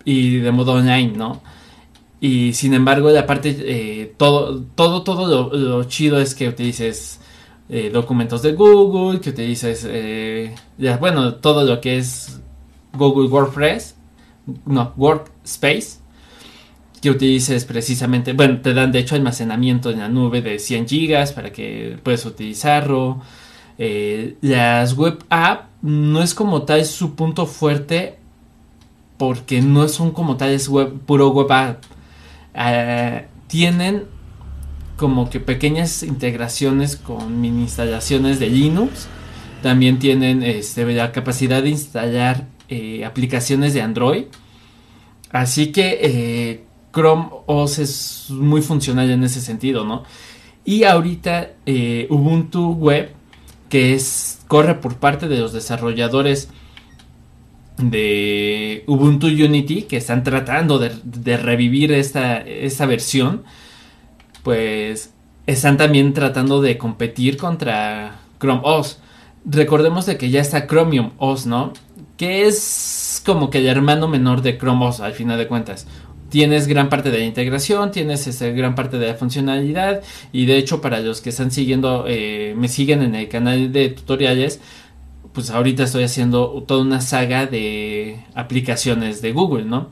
y 0.06 0.38
de 0.38 0.52
modo 0.52 0.74
online, 0.74 1.14
¿no? 1.16 1.42
Y 2.22 2.54
sin 2.54 2.74
embargo, 2.74 3.10
la 3.12 3.26
parte, 3.26 3.56
eh, 3.60 4.14
todo, 4.18 4.62
todo, 4.76 5.04
todo 5.04 5.56
lo, 5.56 5.84
chido 5.86 6.20
es 6.20 6.36
que 6.36 6.50
utilices 6.50 7.19
eh, 7.70 7.90
documentos 7.92 8.42
de 8.42 8.54
Google, 8.54 9.22
que 9.22 9.30
utilices, 9.30 9.86
eh, 9.88 10.56
bueno, 11.00 11.36
todo 11.36 11.64
lo 11.64 11.80
que 11.80 11.98
es 11.98 12.42
Google 12.94 13.30
WordPress, 13.30 13.96
no, 14.66 14.94
Workspace, 14.98 16.00
que 17.02 17.10
utilices 17.10 17.66
precisamente, 17.66 18.34
bueno, 18.34 18.60
te 18.62 18.74
dan 18.74 18.92
de 18.92 19.00
hecho 19.00 19.16
almacenamiento 19.16 19.92
en 19.92 20.00
la 20.00 20.10
nube 20.10 20.42
de 20.42 20.60
100 20.60 20.88
gigas 20.88 21.32
para 21.32 21.52
que 21.52 21.98
puedas 22.04 22.26
utilizarlo. 22.26 23.22
las 24.42 24.96
web 24.96 25.24
app 25.30 25.70
no 25.82 26.22
es 26.22 26.34
como 26.34 26.64
tal 26.64 26.84
su 26.86 27.16
punto 27.16 27.46
fuerte 27.46 28.20
porque 29.20 29.62
no 29.62 29.88
son 29.90 30.12
como 30.12 30.38
tales 30.38 30.70
web, 30.70 30.98
puro 31.06 31.30
web 31.30 31.52
app. 31.52 31.84
Eh, 32.56 33.28
tienen 33.48 34.06
como 35.00 35.30
que 35.30 35.40
pequeñas 35.40 36.04
integraciones 36.04 36.98
con 36.98 37.40
mini 37.40 37.62
instalaciones 37.62 38.40
de 38.40 38.50
Linux. 38.50 39.08
También 39.64 39.98
tienen 39.98 40.44
este, 40.44 40.86
la 40.94 41.12
capacidad 41.12 41.64
de 41.64 41.70
instalar 41.70 42.48
eh, 42.68 43.06
aplicaciones 43.06 43.74
de 43.74 43.82
Android. 43.82 44.26
Así 45.32 45.72
que 45.72 46.00
eh, 46.02 46.64
Chrome 46.94 47.30
OS 47.46 47.80
es 47.80 48.26
muy 48.30 48.62
funcional 48.62 49.10
en 49.10 49.24
ese 49.24 49.42
sentido, 49.42 49.86
¿no? 49.86 50.04
Y 50.66 50.84
ahorita 50.84 51.52
Ubuntu 52.10 52.74
Web, 52.74 53.12
que 53.70 53.94
es 53.94 54.40
corre 54.48 54.76
por 54.76 54.98
parte 54.98 55.28
de 55.28 55.38
los 55.38 55.54
desarrolladores 55.54 56.50
de 57.80 58.84
Ubuntu 58.88 59.28
Unity 59.28 59.84
que 59.84 59.98
están 59.98 60.24
tratando 60.24 60.80
de, 60.80 61.38
revivir 61.38 61.92
esta, 61.92 62.40
esta, 62.40 62.86
versión, 62.86 63.44
pues 64.44 65.14
están 65.48 65.78
también 65.78 66.14
tratando 66.14 66.62
de 66.62 66.78
competir 66.78 67.38
contra 67.38 68.20
Chrome 68.40 68.62
OS. 68.64 69.00
Recordemos 69.46 70.06
de 70.06 70.18
que 70.18 70.30
ya 70.30 70.42
está 70.42 70.68
Chromium 70.68 71.12
OS, 71.18 71.46
¿no? 71.46 71.74
Que 72.18 72.46
es 72.46 73.22
como 73.26 73.50
que 73.50 73.60
el 73.60 73.68
hermano 73.68 74.08
menor 74.08 74.42
de 74.42 74.58
Chrome 74.58 74.86
OS 74.86 75.00
al 75.00 75.14
final 75.14 75.38
de 75.38 75.48
cuentas. 75.48 75.88
Tienes 76.30 76.68
gran 76.68 76.90
parte 76.90 77.10
de 77.10 77.20
la 77.20 77.26
integración, 77.26 77.90
tienes 77.92 78.28
esa 78.28 78.48
gran 78.50 78.76
parte 78.76 79.00
de 79.00 79.08
la 79.08 79.16
funcionalidad 79.16 80.02
y 80.32 80.46
de 80.46 80.58
hecho 80.58 80.80
para 80.82 81.00
los 81.00 81.22
que 81.22 81.30
están 81.30 81.50
siguiendo, 81.50 82.06
eh, 82.08 82.54
me 82.56 82.68
siguen 82.68 83.02
en 83.02 83.16
el 83.16 83.30
canal 83.30 83.72
de 83.72 83.90
tutoriales, 83.90 84.62
pues 85.34 85.50
ahorita 85.50 85.84
estoy 85.84 86.04
haciendo 86.04 86.64
toda 86.68 86.84
una 86.84 87.02
saga 87.02 87.48
de 87.48 88.24
aplicaciones 88.36 89.24
de 89.24 89.32
Google, 89.32 89.66
¿no? 89.66 89.90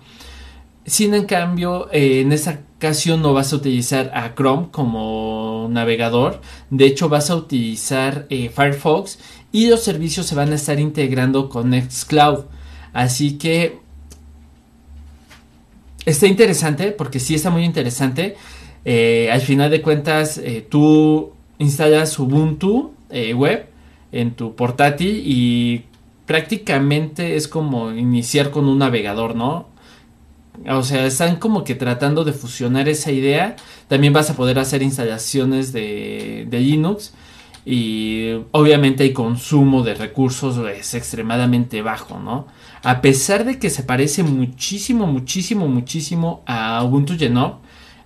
Sin 0.88 1.14
en 1.14 1.26
cambio, 1.26 1.90
eh, 1.92 2.22
en 2.22 2.32
esta 2.32 2.62
ocasión 2.78 3.22
no 3.22 3.34
vas 3.34 3.52
a 3.52 3.58
utilizar 3.58 4.10
a 4.14 4.36
Chrome 4.36 4.70
como 4.72 5.68
navegador. 5.70 6.40
De 6.70 6.86
hecho, 6.86 7.10
vas 7.10 7.30
a 7.30 7.36
utilizar 7.36 8.26
eh, 8.30 8.48
Firefox 8.48 9.20
y 9.52 9.68
los 9.68 9.84
servicios 9.84 10.28
se 10.28 10.36
van 10.36 10.54
a 10.54 10.56
estar 10.56 10.80
integrando 10.80 11.50
con 11.50 11.72
Nextcloud. 11.72 12.46
Así 12.94 13.38
que 13.38 13.80
está 16.06 16.26
interesante, 16.26 16.94
porque 16.94 17.20
sí 17.20 17.36
está 17.36 17.50
muy 17.50 17.66
interesante. 17.66 18.38
Eh, 18.86 19.30
al 19.30 19.42
final 19.42 19.70
de 19.70 19.82
cuentas, 19.82 20.40
tú 20.70 21.34
instalas 21.58 22.18
Ubuntu 22.18 22.94
web 23.36 23.68
en 24.14 24.32
tu 24.36 24.56
portátil 24.56 25.22
y 25.26 25.84
prácticamente 26.26 27.36
es 27.36 27.50
como 27.50 27.92
iniciar 27.92 28.52
con 28.52 28.70
un 28.70 28.78
navegador, 28.78 29.36
¿no? 29.36 29.76
O 30.70 30.84
sea, 30.84 31.06
están 31.06 31.38
como 31.38 31.64
que 31.64 31.76
tratando 31.76 32.24
de 32.24 32.34
fusionar 32.34 32.90
esa 32.90 33.12
idea. 33.12 33.56
También 33.88 34.14
vas 34.14 34.30
a 34.30 34.36
poder 34.36 34.60
hacer 34.60 34.82
instalaciones 34.82 35.74
de, 35.74 36.46
de 36.50 36.60
Linux. 36.60 37.14
Y 37.66 38.32
obviamente 38.52 39.06
el 39.06 39.14
consumo 39.14 39.84
de 39.84 39.94
recursos 39.94 40.58
es 40.70 40.94
extremadamente 40.94 41.82
bajo, 41.82 42.18
¿no? 42.18 42.48
A 42.82 43.02
pesar 43.02 43.44
de 43.44 43.60
que 43.60 43.70
se 43.70 43.84
parece 43.84 44.24
muchísimo, 44.24 45.06
muchísimo, 45.06 45.68
muchísimo 45.68 46.44
a 46.46 46.82
Ubuntu 46.86 47.18
Genome, 47.18 47.56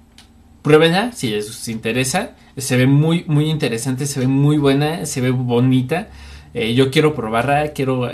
pruébenla 0.62 1.12
si 1.12 1.30
les 1.30 1.68
interesa. 1.68 2.36
Se 2.56 2.76
ve 2.76 2.86
muy, 2.86 3.24
muy 3.26 3.50
interesante, 3.50 4.06
se 4.06 4.20
ve 4.20 4.26
muy 4.26 4.58
buena, 4.58 5.06
se 5.06 5.20
ve 5.20 5.30
bonita. 5.30 6.08
Eh, 6.54 6.74
yo 6.74 6.90
quiero 6.90 7.14
probarla, 7.14 7.72
quiero 7.72 8.10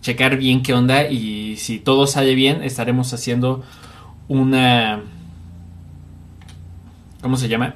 checar 0.00 0.38
bien 0.38 0.62
qué 0.62 0.72
onda 0.72 1.10
y 1.10 1.56
si 1.56 1.78
todo 1.78 2.06
sale 2.06 2.34
bien, 2.34 2.62
estaremos 2.62 3.12
haciendo 3.12 3.64
una... 4.28 5.02
¿Cómo 7.20 7.36
se 7.36 7.48
llama? 7.48 7.74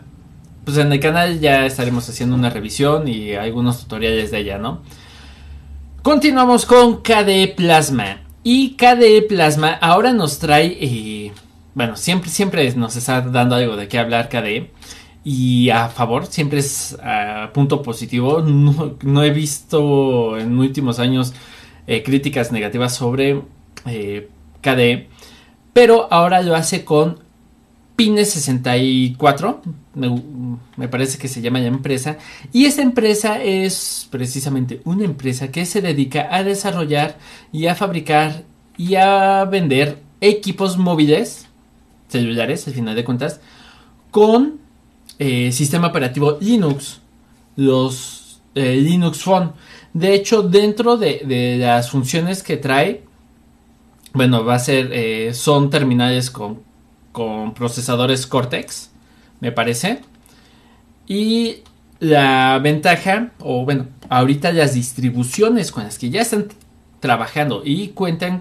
Pues 0.65 0.77
en 0.79 0.93
el 0.93 1.01
canal 1.01 1.41
ya 1.41 1.67
estaremos 1.67 2.09
haciendo 2.09 2.37
una 2.37 2.51
revisión 2.51 3.09
y 3.09 3.35
algunos 3.35 3.81
tutoriales 3.81 4.31
de 4.31 4.39
ella, 4.39 4.59
¿no? 4.59 4.83
Continuamos 6.03 6.65
con 6.65 7.03
KDE 7.03 7.55
Plasma. 7.57 8.23
Y 8.43 8.71
KDE 8.77 9.23
Plasma 9.29 9.73
ahora 9.73 10.13
nos 10.13 10.39
trae, 10.39 10.79
eh, 10.81 11.33
bueno, 11.75 11.97
siempre, 11.97 12.31
siempre 12.31 12.75
nos 12.75 12.97
está 12.97 13.21
dando 13.21 13.57
algo 13.57 13.77
de 13.77 13.87
qué 13.89 13.99
hablar 13.99 14.29
KDE. 14.29 14.71
Y 15.25 15.69
a 15.69 15.89
favor, 15.89 16.27
siempre 16.27 16.61
es 16.61 16.97
a 17.03 17.51
punto 17.53 17.83
positivo. 17.83 18.41
No, 18.43 19.23
he 19.25 19.31
visto 19.31 20.39
en 20.39 20.59
últimos 20.59 20.99
años 20.99 21.35
eh, 21.87 22.03
críticas 22.03 22.51
negativas 22.53 22.95
sobre 22.95 23.43
eh, 23.85 24.29
KDE. 24.63 25.09
Pero 25.75 26.09
ahora 26.11 26.41
lo 26.43 26.57
hace 26.57 26.85
con 26.85 27.21
Pines 27.97 28.31
64, 28.31 29.61
me, 29.95 30.89
parece 30.89 31.19
que 31.19 31.29
se 31.29 31.41
llama 31.41 31.59
la 31.61 31.67
empresa, 31.67 32.19
y 32.53 32.67
esta 32.67 32.83
empresa 32.83 33.43
es 33.43 34.07
precisamente 34.11 34.81
una 34.85 35.05
empresa 35.05 35.51
que 35.51 35.67
se 35.67 35.81
dedica 35.81 36.29
a 36.31 36.45
desarrollar 36.45 37.19
y 37.53 37.67
a 37.67 37.75
fabricar 37.75 38.45
y 38.77 38.95
a 38.95 39.45
vender 39.45 39.99
equipos 40.21 40.79
móviles, 40.79 41.47
celulares, 42.09 42.67
al 42.67 42.75
final 42.75 42.95
de 42.95 43.05
cuentas, 43.05 43.41
con 44.11 44.59
eh, 45.19 45.53
sistema 45.53 45.89
operativo 45.89 46.39
Linux, 46.41 47.01
los 47.57 48.41
eh, 48.55 48.77
Linux 48.77 49.23
Phone. 49.23 49.53
De 49.93 50.15
hecho, 50.15 50.43
dentro 50.43 50.97
de, 50.97 51.57
las 51.59 51.91
funciones 51.91 52.43
que 52.43 52.57
trae, 52.57 53.03
bueno, 54.13 54.45
va 54.45 54.55
a 54.55 54.59
ser, 54.59 54.91
eh, 54.93 55.35
son 55.35 55.69
terminales 55.71 56.31
con 56.31 56.71
con 57.13 57.55
procesadores 57.55 58.27
Cortex, 58.27 58.91
me 59.41 59.53
parece. 59.53 60.01
Y 61.07 61.59
la 61.99 62.59
ventaja, 62.63 63.33
o 63.41 63.65
bueno, 63.65 63.89
ahorita 64.09 64.53
las 64.53 64.75
distribuciones 64.75 65.73
con 65.73 65.85
las 65.85 65.99
que 65.99 66.11
ya 66.11 66.23
están 66.23 66.49
trabajando 67.01 67.63
y 67.65 67.89
cuentan 67.89 68.41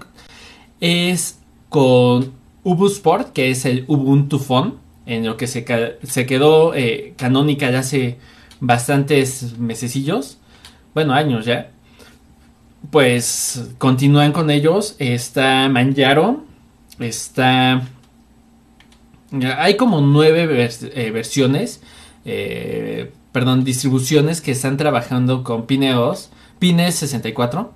es 0.80 1.38
con 1.68 2.32
Ubusport, 2.62 3.32
que 3.32 3.50
es 3.50 3.64
el 3.64 3.84
Ubuntu 3.88 4.38
Phone, 4.38 4.74
en 5.06 5.26
lo 5.26 5.36
que 5.36 5.46
se, 5.46 5.64
se 6.02 6.26
quedó 6.26 6.74
eh, 6.74 7.14
canónica 7.16 7.66
hace 7.78 8.18
bastantes 8.60 9.58
mesecillos, 9.58 10.38
bueno, 10.94 11.14
años 11.14 11.44
ya. 11.44 11.70
Pues 12.90 13.70
continúan 13.78 14.32
con 14.32 14.50
ellos. 14.50 14.96
Está 14.98 15.68
Manjaro, 15.68 16.44
está 16.98 17.82
hay 19.58 19.76
como 19.76 20.00
nueve 20.00 20.68
eh, 20.94 21.10
versiones, 21.10 21.82
eh, 22.24 23.12
perdón, 23.32 23.64
distribuciones 23.64 24.40
que 24.40 24.52
están 24.52 24.76
trabajando 24.76 25.44
con 25.44 25.66
Pineos, 25.66 26.30
Pine 26.58 26.90
64. 26.90 27.72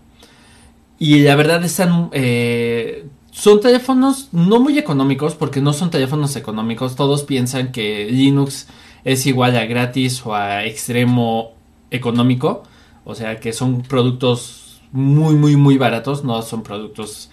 Y 0.99 1.21
la 1.21 1.37
verdad 1.37 1.64
están... 1.64 2.11
Eh, 2.12 3.07
son 3.31 3.61
teléfonos 3.61 4.29
no 4.31 4.61
muy 4.61 4.79
económicos 4.79 5.35
porque 5.35 5.61
no 5.61 5.73
son 5.73 5.90
teléfonos 5.90 6.37
económicos. 6.37 6.95
Todos 6.95 7.25
piensan 7.25 7.73
que 7.73 8.07
Linux 8.09 8.69
es 9.03 9.27
igual 9.27 9.57
a 9.57 9.67
gratis 9.67 10.25
o 10.25 10.35
a 10.35 10.64
extremo 10.64 11.53
económico. 11.90 12.62
O 13.05 13.17
sea 13.17 13.40
que 13.40 13.53
son 13.53 13.83
productos 13.83 14.81
muy, 14.93 15.35
muy, 15.35 15.57
muy 15.57 15.79
baratos. 15.79 16.23
No 16.23 16.43
son 16.43 16.62
productos 16.62 17.29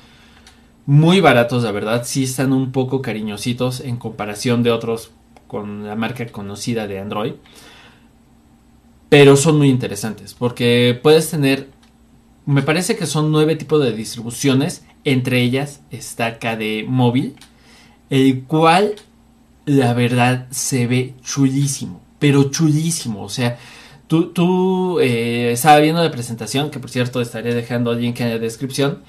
muy 0.86 1.22
baratos, 1.22 1.64
la 1.64 1.72
verdad, 1.72 2.04
sí 2.06 2.24
están 2.24 2.54
un 2.54 2.72
poco 2.72 3.02
cariñositos 3.02 3.82
en 3.82 3.98
comparación 3.98 4.64
de 4.64 4.72
otros 4.72 5.12
con 5.48 5.86
la 5.86 5.96
marca 5.96 6.26
conocida 6.28 6.88
de 6.88 7.00
Android. 7.00 7.34
Pero 9.10 9.36
son 9.36 9.58
muy 9.58 9.70
interesantes 9.70 10.34
porque 10.34 10.98
puedes 11.04 11.30
tener, 11.30 11.70
me 12.46 12.62
parece 12.62 12.96
que 12.96 13.06
son 13.06 13.32
nueve 13.32 13.58
tipos 13.58 13.84
de 13.84 13.92
distribuciones, 13.92 14.86
entre 15.04 15.42
ellas 15.42 15.82
está 15.92 16.40
KDE 16.40 16.86
Móvil, 16.88 17.36
el 18.10 18.44
cual 18.44 18.96
la 19.66 19.94
verdad 19.94 20.48
se 20.50 20.88
ve 20.88 21.14
chulísimo, 21.22 22.02
pero 22.20 22.50
chulísimo, 22.50 23.24
o 23.24 23.30
sea, 23.30 23.60
tú, 24.08 24.28
tú 24.28 25.00
eh, 25.02 25.56
viendo 25.82 26.04
la 26.04 26.12
presentación, 26.12 26.72
que 26.72 26.80
por 26.80 26.90
cierto 26.90 27.22
estaré 27.22 27.54
dejando 27.54 27.92
el 27.92 28.02
link 28.02 28.20
en 28.22 28.30
la 28.30 28.38
descripción, 28.38 29.00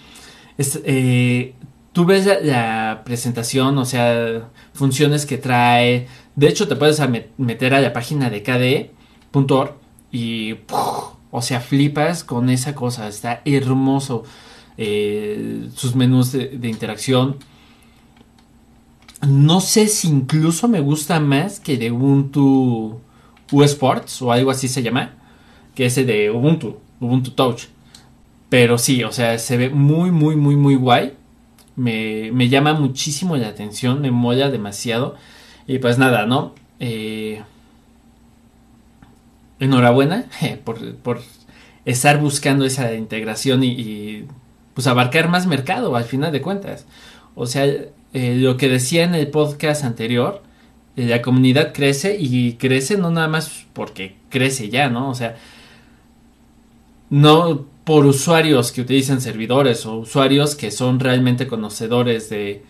eh, 0.58 1.54
tú 1.92 2.04
ves 2.04 2.26
la, 2.42 3.02
presentación, 3.04 3.78
o 3.78 3.84
sea, 3.84 4.50
funciones 4.74 5.26
que 5.26 5.38
trae. 5.38 6.08
De 6.36 6.48
hecho, 6.48 6.68
te 6.68 6.76
puedes 6.76 7.00
meter 7.36 7.74
a 7.74 7.80
la 7.80 7.92
página 7.92 8.30
de 8.30 8.42
KDE.org 8.42 9.74
y, 10.10 10.56
o 11.30 11.42
sea, 11.42 11.60
flipas 11.60 12.24
con 12.24 12.50
esa 12.50 12.74
cosa. 12.74 13.08
Está 13.08 13.42
hermoso. 13.44 14.24
Eh, 14.78 15.68
sus 15.74 15.94
menús 15.94 16.32
de, 16.32 16.68
interacción. 16.68 17.36
No 19.26 19.60
sé 19.60 19.86
si 19.86 20.08
incluso 20.08 20.66
me 20.66 20.80
gusta 20.80 21.20
más 21.20 21.60
que 21.60 21.76
de 21.76 21.92
Ubuntu 21.92 23.00
U 23.52 23.62
Sports 23.62 24.22
o 24.22 24.32
algo 24.32 24.50
así 24.50 24.68
se 24.68 24.82
llama, 24.82 25.14
que 25.74 25.86
ese 25.86 26.04
de 26.04 26.30
Ubuntu, 26.30 26.78
Ubuntu 27.00 27.30
Touch. 27.32 27.64
Pero 28.52 28.76
sí, 28.76 29.02
o 29.02 29.12
sea, 29.12 29.38
se 29.38 29.56
ve 29.56 29.70
muy, 29.70 30.10
muy, 30.10 30.36
muy, 30.36 30.56
muy 30.56 30.74
guay 30.74 31.14
me, 31.74 32.48
llama 32.50 32.74
muchísimo 32.74 33.38
la 33.38 33.48
atención, 33.48 34.02
me 34.02 34.10
mola 34.10 34.50
demasiado. 34.50 35.16
Y 35.66 35.78
pues 35.78 35.96
nada, 35.96 36.26
¿no? 36.26 36.54
Eh, 36.78 37.42
enhorabuena 39.58 40.26
por, 40.64 41.22
estar 41.86 42.20
buscando 42.20 42.66
esa 42.66 42.92
integración 42.92 43.64
y, 43.64 44.26
pues 44.74 44.86
abarcar 44.86 45.30
más 45.30 45.46
mercado 45.46 45.96
al 45.96 46.04
final 46.04 46.30
de 46.30 46.42
cuentas. 46.42 46.84
O 47.34 47.46
sea, 47.46 47.64
eh, 47.64 47.90
lo 48.12 48.58
que 48.58 48.68
decía 48.68 49.04
en 49.04 49.14
el 49.14 49.28
podcast 49.28 49.82
anterior, 49.82 50.42
eh, 50.96 51.06
la 51.06 51.22
comunidad 51.22 51.72
crece 51.72 52.18
y 52.20 52.52
crece 52.56 52.98
no 52.98 53.10
nada 53.10 53.28
más 53.28 53.64
porque 53.72 54.16
crece 54.28 54.68
ya, 54.68 54.90
¿no? 54.90 55.08
O 55.08 55.14
sea, 55.14 55.36
no 57.08 57.71
por 57.84 58.06
usuarios 58.06 58.72
que 58.72 58.80
utilizan 58.80 59.20
servidores 59.20 59.86
o 59.86 59.96
usuarios 59.96 60.54
que 60.54 60.70
son 60.70 61.00
realmente 61.00 61.46
conocedores 61.46 62.28
de 62.30 62.62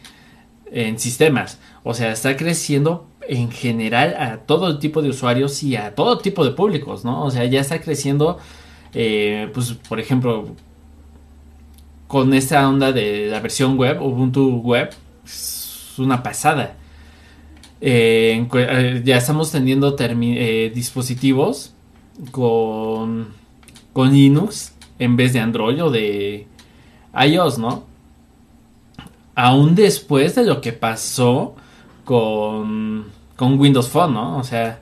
en 0.72 0.98
sistemas. 0.98 1.58
O 1.84 1.94
sea, 1.94 2.12
está 2.12 2.36
creciendo 2.36 3.06
en 3.28 3.50
general 3.50 4.16
a 4.18 4.38
todo 4.38 4.78
tipo 4.78 5.02
de 5.02 5.10
usuarios 5.10 5.62
y 5.62 5.76
a 5.76 5.94
todo 5.94 6.18
tipo 6.18 6.44
de 6.44 6.52
públicos, 6.52 7.04
¿no? 7.04 7.24
O 7.24 7.30
sea, 7.30 7.44
ya 7.44 7.60
está 7.60 7.80
creciendo, 7.80 8.38
eh, 8.94 9.50
pues, 9.52 9.72
por 9.72 10.00
ejemplo, 10.00 10.56
con 12.08 12.34
esta 12.34 12.68
onda 12.68 12.92
de 12.92 13.28
la 13.28 13.40
versión 13.40 13.76
web, 13.78 14.02
Ubuntu 14.02 14.60
Web, 14.60 14.90
es 15.24 15.94
una 15.98 16.22
pasada. 16.22 16.76
Eh, 17.80 18.46
eh, 18.54 19.02
ya 19.04 19.16
estamos 19.16 19.50
teniendo 19.50 19.96
dispositivos 20.74 21.74
con, 22.30 23.28
con 23.92 24.12
Linux 24.12 24.71
en 25.02 25.16
vez 25.16 25.32
de 25.32 25.40
Android 25.40 25.82
o 25.82 25.90
de 25.90 26.46
iOS, 27.12 27.58
¿no? 27.58 27.84
Aún 29.34 29.74
después 29.74 30.36
de 30.36 30.44
lo 30.44 30.60
que 30.60 30.72
pasó 30.72 31.56
con, 32.04 33.06
con 33.34 33.58
Windows 33.58 33.88
Phone, 33.88 34.14
¿no? 34.14 34.38
O 34.38 34.44
sea, 34.44 34.80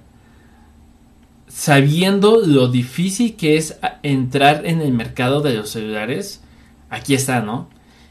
sabiendo 1.49 2.41
lo 2.45 2.69
difícil 2.69 3.35
que 3.37 3.57
es 3.57 3.79
entrar 4.03 4.67
en 4.67 4.83
el 4.83 4.93
mercado 4.93 5.41
de 5.41 5.55
los 5.55 5.71
celulares, 5.71 6.43
aquí 6.91 7.15
está, 7.15 7.41
¿no? 7.41 7.69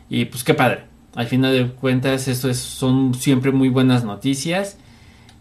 Y 0.09 0.25
pues 0.25 0.43
qué 0.43 0.55
padre. 0.55 0.85
Al 1.13 1.27
final 1.27 1.53
de 1.53 1.67
cuentas, 1.73 2.27
esto 2.27 2.49
es, 2.49 2.57
son 2.57 3.13
siempre 3.13 3.51
muy 3.51 3.69
buenas 3.69 4.03
noticias. 4.03 4.77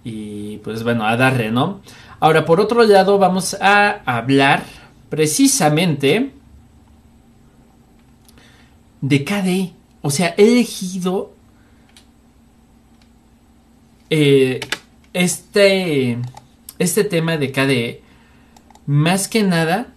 Y 0.04 0.58
pues 0.58 0.82
bueno, 0.82 1.06
a 1.06 1.16
darle, 1.16 1.50
¿no? 1.50 1.80
Ahora, 2.20 2.44
por 2.44 2.60
otro 2.60 2.82
lado, 2.82 3.18
vamos 3.18 3.56
a 3.60 4.00
hablar 4.04 4.64
precisamente 5.08 6.32
de 9.00 9.24
KDE. 9.24 9.72
O 10.02 10.10
sea, 10.10 10.34
he 10.36 10.44
elegido 10.44 11.32
eh, 14.10 14.60
este, 15.12 16.18
este 16.78 17.04
tema 17.04 17.36
de 17.36 17.52
KDE 17.52 18.02
más 18.86 19.28
que 19.28 19.42
nada 19.42 19.92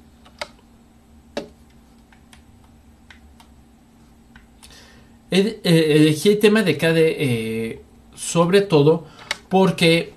eh, 5.29 5.61
elegí 5.63 6.27
el 6.27 6.39
tema 6.39 6.63
de 6.63 6.77
KDE 6.77 7.15
eh, 7.19 7.81
sobre 8.15 8.59
todo 8.59 9.07
porque 9.47 10.13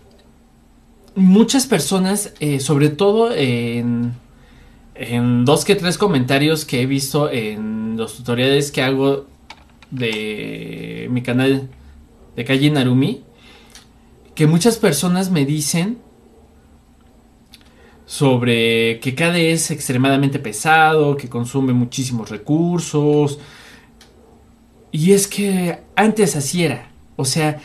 muchas 1.14 1.68
personas, 1.68 2.34
sobre 2.58 2.88
todo 2.88 3.32
en, 3.32 4.12
en 4.96 5.44
dos 5.44 5.64
que 5.64 5.76
tres 5.76 5.98
comentarios 5.98 6.64
que 6.64 6.82
he 6.82 6.86
visto 6.86 7.30
en 7.30 7.83
los 7.96 8.16
tutoriales 8.16 8.72
que 8.72 8.82
hago 8.82 9.26
de 9.90 11.06
mi 11.10 11.22
canal 11.22 11.68
de 12.36 12.44
Calle 12.44 12.70
Narumi, 12.70 13.22
que 14.34 14.46
muchas 14.46 14.76
personas 14.76 15.30
me 15.30 15.44
dicen 15.44 15.98
sobre 18.06 19.00
que 19.00 19.14
KDE 19.14 19.52
es 19.52 19.70
extremadamente 19.70 20.38
pesado, 20.38 21.16
que 21.16 21.28
consume 21.28 21.72
muchísimos 21.72 22.30
recursos. 22.30 23.38
Y 24.92 25.12
es 25.12 25.26
que 25.26 25.80
antes 25.96 26.36
así 26.36 26.64
era. 26.64 26.90
O 27.16 27.24
sea, 27.24 27.60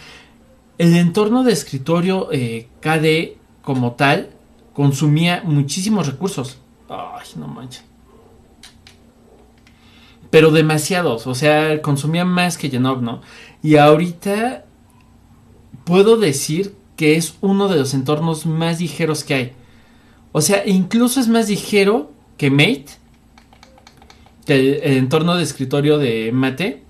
el 0.77 0.95
entorno 0.95 1.43
de 1.43 1.53
escritorio 1.53 2.31
eh, 2.31 2.67
KDE 2.81 3.37
como 3.61 3.93
tal 3.93 4.29
consumía 4.73 5.41
muchísimos 5.43 6.07
recursos. 6.07 6.59
Ay, 6.87 7.27
no 7.35 7.47
manches 7.47 7.88
pero 10.29 10.51
demasiados, 10.51 11.27
o 11.27 11.35
sea, 11.35 11.81
consumía 11.81 12.25
más 12.25 12.57
que 12.57 12.69
Genov, 12.69 13.01
¿no? 13.01 13.21
Y 13.63 13.77
ahorita 13.77 14.65
puedo 15.85 16.17
decir 16.17 16.75
que 16.95 17.15
es 17.15 17.35
uno 17.41 17.67
de 17.67 17.77
los 17.77 17.93
entornos 17.93 18.45
más 18.45 18.79
ligeros 18.79 19.23
que 19.23 19.33
hay. 19.33 19.51
O 20.31 20.41
sea, 20.41 20.67
incluso 20.67 21.19
es 21.19 21.27
más 21.27 21.49
ligero 21.49 22.11
que 22.37 22.51
Mate, 22.51 22.85
que 24.45 24.79
el, 24.83 24.97
entorno 24.97 25.35
de 25.35 25.43
escritorio 25.43 25.97
de 25.97 26.31
Mate. 26.31 26.83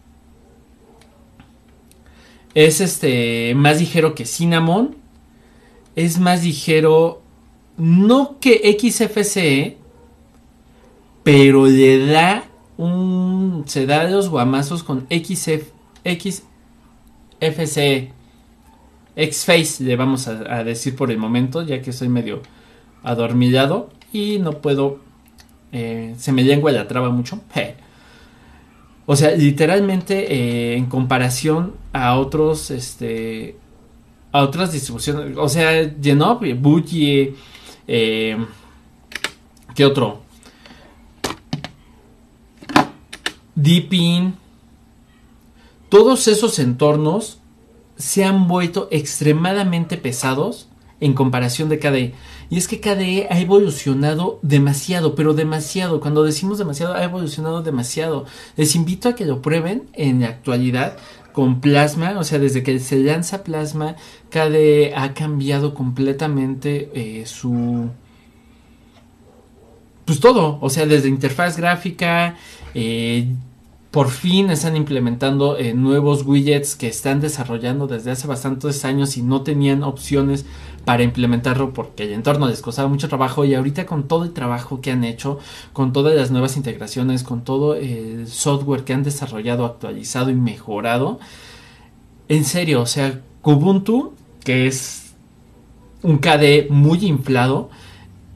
Es 2.56 2.82
este 2.82 3.54
más 3.56 3.80
ligero 3.80 4.16
que 4.16 4.26
Cinnamon. 4.26 4.98
Es 5.96 6.20
más 6.20 6.44
ligero 6.44 7.22
no 7.78 8.40
que 8.40 8.78
XFCE, 8.78 9.78
pero 11.24 11.68
le 11.68 12.06
da 12.08 12.49
un 12.80 13.66
se 13.68 13.86
da 13.86 14.06
los 14.06 14.30
guamazos 14.30 14.84
con 14.84 15.06
XF, 15.10 15.68
XFC 16.06 16.48
Xface 19.18 19.84
le 19.84 19.98
vamos 19.98 20.30
a, 20.30 20.64
decir 20.64 20.96
por 20.96 21.12
el 21.12 21.18
momento 21.18 21.62
ya 21.62 21.82
que 21.82 21.90
estoy 21.90 22.08
medio 22.08 22.42
adormillado 23.04 23.90
y 24.14 24.40
no 24.40 24.62
puedo 24.62 25.00
eh, 25.74 26.16
se 26.18 26.32
me 26.32 26.44
lengua 26.44 26.72
la 26.72 26.88
traba 26.88 27.10
mucho 27.10 27.42
o 29.06 29.16
sea 29.18 29.32
literalmente 29.32 30.34
eh, 30.34 30.78
en 30.78 30.86
comparación 30.86 31.74
a 31.92 32.18
otros 32.18 32.72
este 32.72 33.58
a 34.32 34.42
otras 34.42 34.72
distribuciones 34.72 35.36
o 35.36 35.50
sea 35.50 35.94
Genop, 36.02 36.46
Bougie 36.56 37.36
eh, 37.88 38.38
¿qué 39.76 39.86
otro? 39.86 40.29
Deepin, 43.62 44.36
todos 45.90 46.30
esos 46.30 46.60
entornos 46.60 47.40
se 47.98 48.24
han 48.24 48.48
vuelto 48.48 48.88
extremadamente 48.90 49.98
pesados 49.98 50.70
en 51.02 51.14
comparación 51.14 51.68
de 51.68 51.78
KDE. 51.78 52.14
Y 52.50 52.58
es 52.58 52.70
que 52.70 52.80
KDE 52.80 53.28
ha 53.30 53.38
evolucionado 53.38 54.40
demasiado, 54.44 55.14
pero 55.14 55.34
demasiado. 55.34 56.00
Cuando 56.00 56.24
decimos 56.24 56.58
demasiado, 56.58 56.94
ha 56.94 57.04
evolucionado 57.04 57.62
demasiado. 57.62 58.26
Les 58.56 58.76
invito 58.78 59.10
a 59.10 59.16
que 59.16 59.26
lo 59.26 59.42
prueben 59.42 59.90
en 59.92 60.22
la 60.22 60.28
actualidad 60.28 60.96
con 61.34 61.60
Plasma. 61.60 62.18
O 62.18 62.24
sea, 62.24 62.40
desde 62.40 62.64
que 62.64 62.80
se 62.80 62.96
lanza 62.96 63.44
Plasma, 63.44 63.98
KDE 64.30 64.94
ha 64.96 65.14
cambiado 65.14 65.74
completamente 65.74 66.92
eh, 66.94 67.26
su... 67.26 67.90
Pues 70.06 70.22
todo. 70.22 70.60
O 70.62 70.70
sea, 70.70 70.86
desde 70.86 71.10
interfaz 71.10 71.58
gráfica, 71.58 72.38
eh, 72.74 73.28
por 73.92 74.10
fin 74.10 74.52
están 74.52 74.76
implementando 74.76 75.58
eh, 75.58 75.74
nuevos 75.74 76.24
widgets 76.24 76.76
que 76.76 76.88
están 76.88 77.22
desarrollando 77.22 77.88
desde 77.88 78.12
hace 78.12 78.28
bastantes 78.28 78.86
años 78.86 79.18
y 79.18 79.24
no 79.24 79.42
tenían 79.42 79.82
opciones 79.82 80.46
para 80.86 81.02
implementarlo 81.02 81.74
porque 81.74 82.04
el 82.04 82.14
entorno 82.14 82.48
les 82.48 82.62
costaba 82.62 82.88
mucho 82.88 83.10
trabajo. 83.10 83.46
Y 83.46 83.56
ahorita 83.56 83.88
con 83.88 84.08
todo 84.08 84.26
el 84.26 84.34
trabajo 84.34 84.80
que 84.82 84.92
han 84.92 85.04
hecho, 85.04 85.40
con 85.74 85.92
todas 85.92 86.16
las 86.16 86.30
nuevas 86.30 86.56
integraciones, 86.56 87.24
con 87.24 87.44
todo 87.44 87.76
el 87.76 88.28
software 88.28 88.84
que 88.84 88.94
han 88.94 89.04
desarrollado, 89.04 89.66
actualizado 89.66 90.30
y 90.30 90.36
mejorado, 90.36 91.20
en 92.28 92.46
serio, 92.46 92.82
o 92.82 92.86
sea, 92.86 93.22
Kubuntu, 93.42 94.14
que 94.44 94.68
es 94.68 95.14
un 96.04 96.20
KDE 96.20 96.68
muy 96.70 97.04
inflado, 97.06 97.72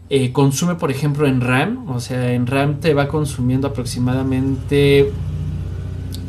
eh, 0.10 0.32
consume, 0.32 0.76
por 0.76 0.90
ejemplo, 0.90 1.28
en 1.28 1.42
RAM, 1.42 1.90
o 1.90 2.00
sea, 2.00 2.34
en 2.34 2.48
RAM 2.48 2.80
te 2.80 2.94
va 2.96 3.08
consumiendo 3.08 3.68
aproximadamente 3.68 5.12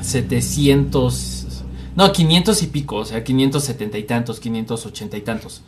700, 0.05 1.65
no, 1.97 2.13
500 2.13 2.63
y 2.63 2.67
pico, 2.67 2.97
o 2.97 3.05
sea, 3.05 3.25
570 3.25 3.99
y 3.99 4.03
tantos, 4.05 4.41
580 4.41 5.17
y 5.17 5.21
tantos. 5.23 5.63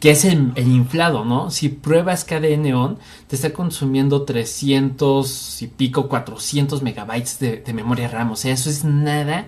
Que 0.00 0.10
es 0.10 0.24
el, 0.24 0.52
inflado, 0.56 1.24
¿no? 1.24 1.50
Si 1.50 1.68
pruebas 1.68 2.24
KDE 2.24 2.58
Neon, 2.58 2.98
te 3.26 3.36
está 3.36 3.52
consumiendo 3.52 4.22
300 4.22 5.62
y 5.62 5.66
pico, 5.68 6.08
400 6.08 6.82
megabytes 6.82 7.38
de, 7.38 7.72
memoria 7.72 8.08
RAM. 8.08 8.32
O 8.32 8.36
sea, 8.36 8.52
eso 8.52 8.68
es 8.68 8.84
nada, 8.84 9.46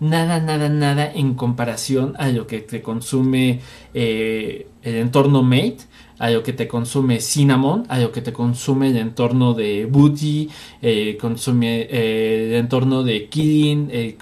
nada, 0.00 0.40
nada, 0.40 0.68
nada 0.68 1.10
en 1.10 1.34
comparación 1.34 2.14
a 2.18 2.28
lo 2.28 2.46
que 2.46 2.60
te 2.60 2.82
consume 2.82 3.60
eh, 3.94 4.68
el 4.82 4.96
entorno 4.96 5.42
Mate 5.42 5.78
a 6.24 6.30
lo 6.30 6.42
que 6.42 6.54
te 6.54 6.66
consume 6.66 7.20
Cinnamon, 7.20 7.84
a 7.90 7.98
lo 7.98 8.10
que 8.10 8.22
te 8.22 8.32
consume 8.32 8.88
el 8.88 8.96
entorno 8.96 9.52
de 9.52 9.84
Booty, 9.84 10.48
eh, 10.80 11.18
consume 11.20 11.82
eh, 11.82 12.46
el 12.46 12.54
entorno 12.54 13.02
de 13.02 13.28
Kirin, 13.28 13.90
el, 13.92 14.16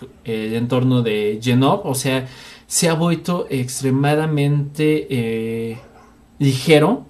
entorno 0.54 1.02
de 1.02 1.38
Genov, 1.40 1.86
o 1.86 1.94
sea, 1.94 2.26
se 2.66 2.88
ha 2.88 2.94
vuelto 2.94 3.46
extremadamente 3.50 5.06
eh, 5.10 5.78
ligero. 6.40 7.06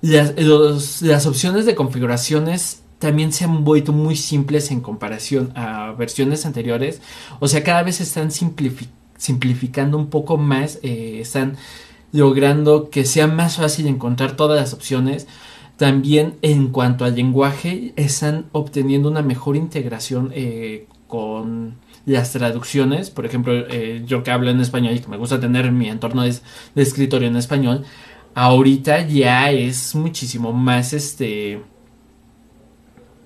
Las, 0.00 1.26
opciones 1.26 1.64
de 1.64 1.76
configuraciones 1.76 2.82
también 2.98 3.32
se 3.32 3.44
han 3.44 3.62
vuelto 3.62 3.92
muy 3.92 4.16
simples 4.16 4.72
en 4.72 4.80
comparación 4.80 5.52
a 5.54 5.92
versiones 5.92 6.44
anteriores. 6.44 7.00
O 7.38 7.46
sea, 7.46 7.62
cada 7.62 7.84
vez 7.84 8.00
están 8.00 8.32
simplificando 8.32 9.96
un 9.96 10.10
poco 10.10 10.38
más, 10.38 10.80
están 10.82 11.56
logrando 12.12 12.90
que 12.90 13.04
sea 13.04 13.26
más 13.26 13.56
fácil 13.56 13.86
encontrar 13.86 14.36
todas 14.36 14.60
las 14.60 14.74
opciones. 14.74 15.26
También 15.76 16.36
en 16.42 16.68
cuanto 16.68 17.04
al 17.04 17.16
lenguaje, 17.16 17.92
están 17.96 18.46
obteniendo 18.52 19.08
una 19.08 19.22
mejor 19.22 19.56
integración 19.56 20.30
eh, 20.34 20.86
con 21.08 21.76
las 22.06 22.32
traducciones. 22.32 23.10
Por 23.10 23.26
ejemplo, 23.26 23.52
eh, 23.54 24.02
yo 24.06 24.22
que 24.22 24.30
hablo 24.30 24.50
en 24.50 24.60
español 24.60 24.94
y 24.94 25.00
que 25.00 25.08
me 25.08 25.16
gusta 25.16 25.40
tener 25.40 25.72
mi 25.72 25.88
entorno 25.88 26.22
de, 26.22 26.34
escritorio 26.76 27.28
en 27.28 27.36
español, 27.36 27.84
ahorita 28.34 29.06
ya 29.08 29.50
es 29.50 29.94
muchísimo 29.94 30.52
más 30.52 30.92
este. 30.92 31.62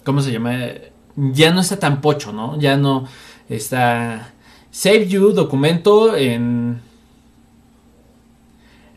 ¿Cómo 0.05 0.21
se 0.21 0.33
llama? 0.33 0.57
Ya 1.17 1.51
no 1.53 1.61
está 1.61 1.79
tan 1.79 2.01
pocho, 2.01 2.33
¿no? 2.33 2.59
Ya 2.61 2.77
no 2.77 3.07
está. 3.49 4.33
Save 4.71 5.09
you 5.09 5.33
documento 5.33 6.17
en. 6.17 6.86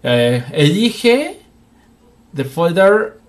Eh, 0.01 0.43
elige 0.53 1.39
the 2.33 2.45
folder 2.45 3.19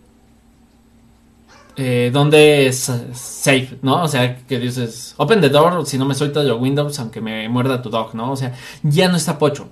eh, 1.77 2.11
donde 2.13 2.67
es 2.67 2.93
safe, 3.15 3.79
¿no? 3.83 4.03
O 4.03 4.09
sea, 4.09 4.37
que 4.37 4.59
dices, 4.59 5.15
open 5.17 5.41
the 5.41 5.49
door, 5.49 5.87
si 5.87 5.97
no 5.97 6.05
me 6.05 6.15
suelta 6.15 6.43
de 6.43 6.53
Windows, 6.53 6.99
aunque 6.99 7.21
me 7.21 7.49
muerda 7.49 7.81
tu 7.81 7.89
dog, 7.89 8.15
¿no? 8.15 8.33
O 8.33 8.37
sea, 8.37 8.53
ya 8.83 9.09
no 9.09 9.17
está 9.17 9.39
pocho, 9.39 9.69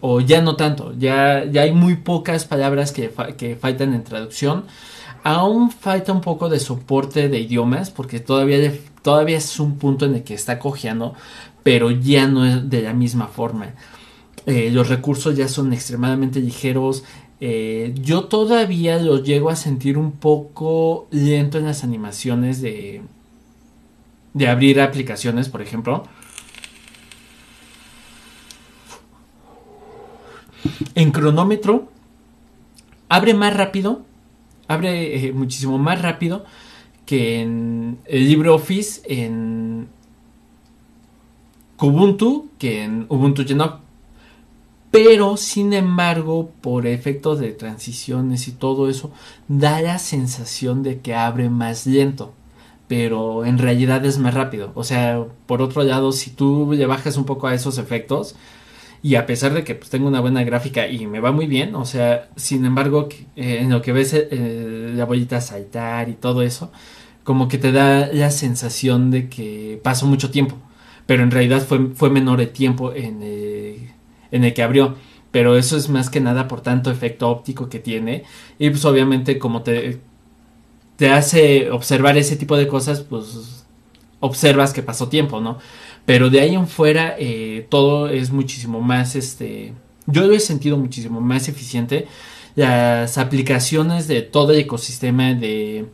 o 0.00 0.20
ya 0.20 0.40
no 0.40 0.56
tanto, 0.56 0.94
ya, 0.96 1.44
ya 1.44 1.62
hay 1.62 1.72
muy 1.72 1.96
pocas 1.96 2.44
palabras 2.46 2.92
que, 2.92 3.12
que 3.36 3.56
faltan 3.56 3.94
en 3.94 4.04
traducción. 4.04 4.64
Aún 5.22 5.70
falta 5.70 6.12
un 6.12 6.20
poco 6.20 6.48
de 6.48 6.60
soporte 6.60 7.28
de 7.28 7.40
idiomas, 7.40 7.90
porque 7.90 8.20
todavía, 8.20 8.72
todavía 9.02 9.38
es 9.38 9.60
un 9.60 9.78
punto 9.78 10.06
en 10.06 10.14
el 10.14 10.22
que 10.22 10.34
está 10.34 10.58
cojeando, 10.58 11.14
pero 11.62 11.90
ya 11.90 12.26
no 12.26 12.46
es 12.46 12.70
de 12.70 12.82
la 12.82 12.92
misma 12.92 13.26
forma. 13.26 13.74
Eh, 14.46 14.70
los 14.70 14.88
recursos 14.88 15.36
ya 15.36 15.48
son 15.48 15.72
extremadamente 15.72 16.40
ligeros, 16.40 17.04
eh, 17.40 17.94
yo 17.96 18.24
todavía 18.24 18.98
lo 18.98 19.22
llego 19.22 19.50
a 19.50 19.56
sentir 19.56 19.98
un 19.98 20.12
poco 20.12 21.08
lento 21.10 21.58
en 21.58 21.64
las 21.66 21.82
animaciones 21.82 22.60
de, 22.60 23.02
de 24.34 24.48
abrir 24.48 24.80
aplicaciones, 24.80 25.48
por 25.48 25.60
ejemplo. 25.62 26.04
En 30.94 31.10
cronómetro, 31.10 31.88
abre 33.08 33.34
más 33.34 33.54
rápido, 33.54 34.04
abre 34.68 35.26
eh, 35.26 35.32
muchísimo 35.32 35.78
más 35.78 36.00
rápido 36.00 36.44
que 37.04 37.40
en 37.40 37.98
LibreOffice 38.08 39.02
en 39.04 39.88
Kubuntu, 41.76 42.48
que 42.58 42.84
en 42.84 43.06
Ubuntu 43.08 43.44
Genome 43.44 43.83
pero 44.94 45.36
sin 45.36 45.72
embargo 45.72 46.52
por 46.60 46.86
efectos 46.86 47.40
de 47.40 47.50
transiciones 47.50 48.46
y 48.46 48.52
todo 48.52 48.88
eso 48.88 49.10
da 49.48 49.82
la 49.82 49.98
sensación 49.98 50.84
de 50.84 51.00
que 51.00 51.16
abre 51.16 51.50
más 51.50 51.84
lento 51.84 52.32
pero 52.86 53.44
en 53.44 53.58
realidad 53.58 54.04
es 54.04 54.18
más 54.18 54.34
rápido. 54.34 54.70
O 54.76 54.84
sea 54.84 55.24
por 55.46 55.62
otro 55.62 55.82
lado 55.82 56.12
si 56.12 56.30
tú 56.30 56.72
le 56.72 56.86
bajas 56.86 57.16
un 57.16 57.24
poco 57.24 57.48
a 57.48 57.54
esos 57.54 57.78
efectos 57.78 58.36
y 59.02 59.16
a 59.16 59.26
pesar 59.26 59.52
de 59.52 59.64
que 59.64 59.74
pues, 59.74 59.90
tengo 59.90 60.06
una 60.06 60.20
buena 60.20 60.44
gráfica 60.44 60.86
y 60.86 61.08
me 61.08 61.18
va 61.18 61.32
muy 61.32 61.46
bien 61.46 61.74
o 61.74 61.84
sea 61.86 62.30
sin 62.36 62.64
embargo 62.64 63.08
eh, 63.34 63.58
en 63.62 63.70
lo 63.70 63.82
que 63.82 63.92
ves 63.92 64.14
eh, 64.14 64.92
la 64.94 65.06
bolita 65.06 65.40
saltar 65.40 66.08
y 66.08 66.14
todo 66.14 66.42
eso 66.42 66.70
como 67.24 67.48
que 67.48 67.58
te 67.58 67.72
da 67.72 68.06
la 68.12 68.30
sensación 68.30 69.10
de 69.10 69.28
que 69.28 69.80
pasó 69.82 70.06
mucho 70.06 70.30
tiempo 70.30 70.56
pero 71.06 71.22
en 71.22 71.30
realidad 71.30 71.62
fue, 71.62 71.88
fue 71.94 72.10
menor 72.10 72.40
el 72.40 72.50
tiempo 72.50 72.92
en 72.94 73.20
eh, 73.22 73.53
en 74.34 74.44
el 74.44 74.52
que 74.52 74.62
abrió. 74.62 74.96
Pero 75.30 75.56
eso 75.56 75.76
es 75.76 75.88
más 75.88 76.10
que 76.10 76.20
nada 76.20 76.48
por 76.48 76.60
tanto 76.60 76.90
efecto 76.90 77.30
óptico 77.30 77.68
que 77.68 77.78
tiene. 77.78 78.24
Y 78.58 78.70
pues 78.70 78.84
obviamente 78.84 79.38
como 79.38 79.62
te, 79.62 80.00
te 80.96 81.10
hace 81.10 81.70
observar 81.70 82.18
ese 82.18 82.36
tipo 82.36 82.56
de 82.56 82.68
cosas, 82.68 83.00
pues 83.00 83.64
observas 84.20 84.72
que 84.72 84.82
pasó 84.82 85.08
tiempo, 85.08 85.40
¿no? 85.40 85.58
Pero 86.04 86.30
de 86.30 86.40
ahí 86.40 86.54
en 86.54 86.68
fuera 86.68 87.14
eh, 87.18 87.66
todo 87.70 88.08
es 88.08 88.30
muchísimo 88.30 88.80
más, 88.80 89.16
este, 89.16 89.72
yo 90.06 90.26
lo 90.26 90.34
he 90.34 90.40
sentido 90.40 90.76
muchísimo 90.76 91.20
más 91.20 91.48
eficiente. 91.48 92.06
Las 92.56 93.18
aplicaciones 93.18 94.06
de 94.08 94.22
todo 94.22 94.52
el 94.52 94.60
ecosistema 94.60 95.34
de 95.34 95.86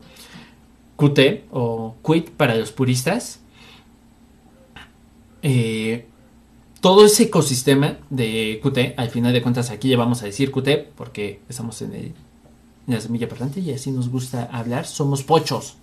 Qt 0.97 1.45
o 1.51 1.97
Quit 2.05 2.31
para 2.31 2.55
los 2.55 2.73
puristas 2.73 3.41
eh, 5.43 6.07
todo 6.81 7.05
ese 7.05 7.25
ecosistema 7.25 7.99
de 8.09 8.61
Qt, 8.63 8.99
al 8.99 9.11
final 9.11 9.33
de 9.33 9.43
cuentas 9.43 9.71
aquí 9.71 9.89
ya 9.91 9.97
vamos 9.97 10.23
a 10.23 10.27
decir 10.27 10.51
Qt 10.51 10.89
porque 10.97 11.41
estamos 11.49 11.81
en, 11.83 12.15
la 12.87 13.01
semilla 13.01 13.29
parlante 13.29 13.61
y 13.61 13.73
así 13.73 13.91
nos 13.91 14.09
gusta 14.09 14.49
hablar, 14.51 14.87
somos 14.87 15.23
pochos, 15.23 15.77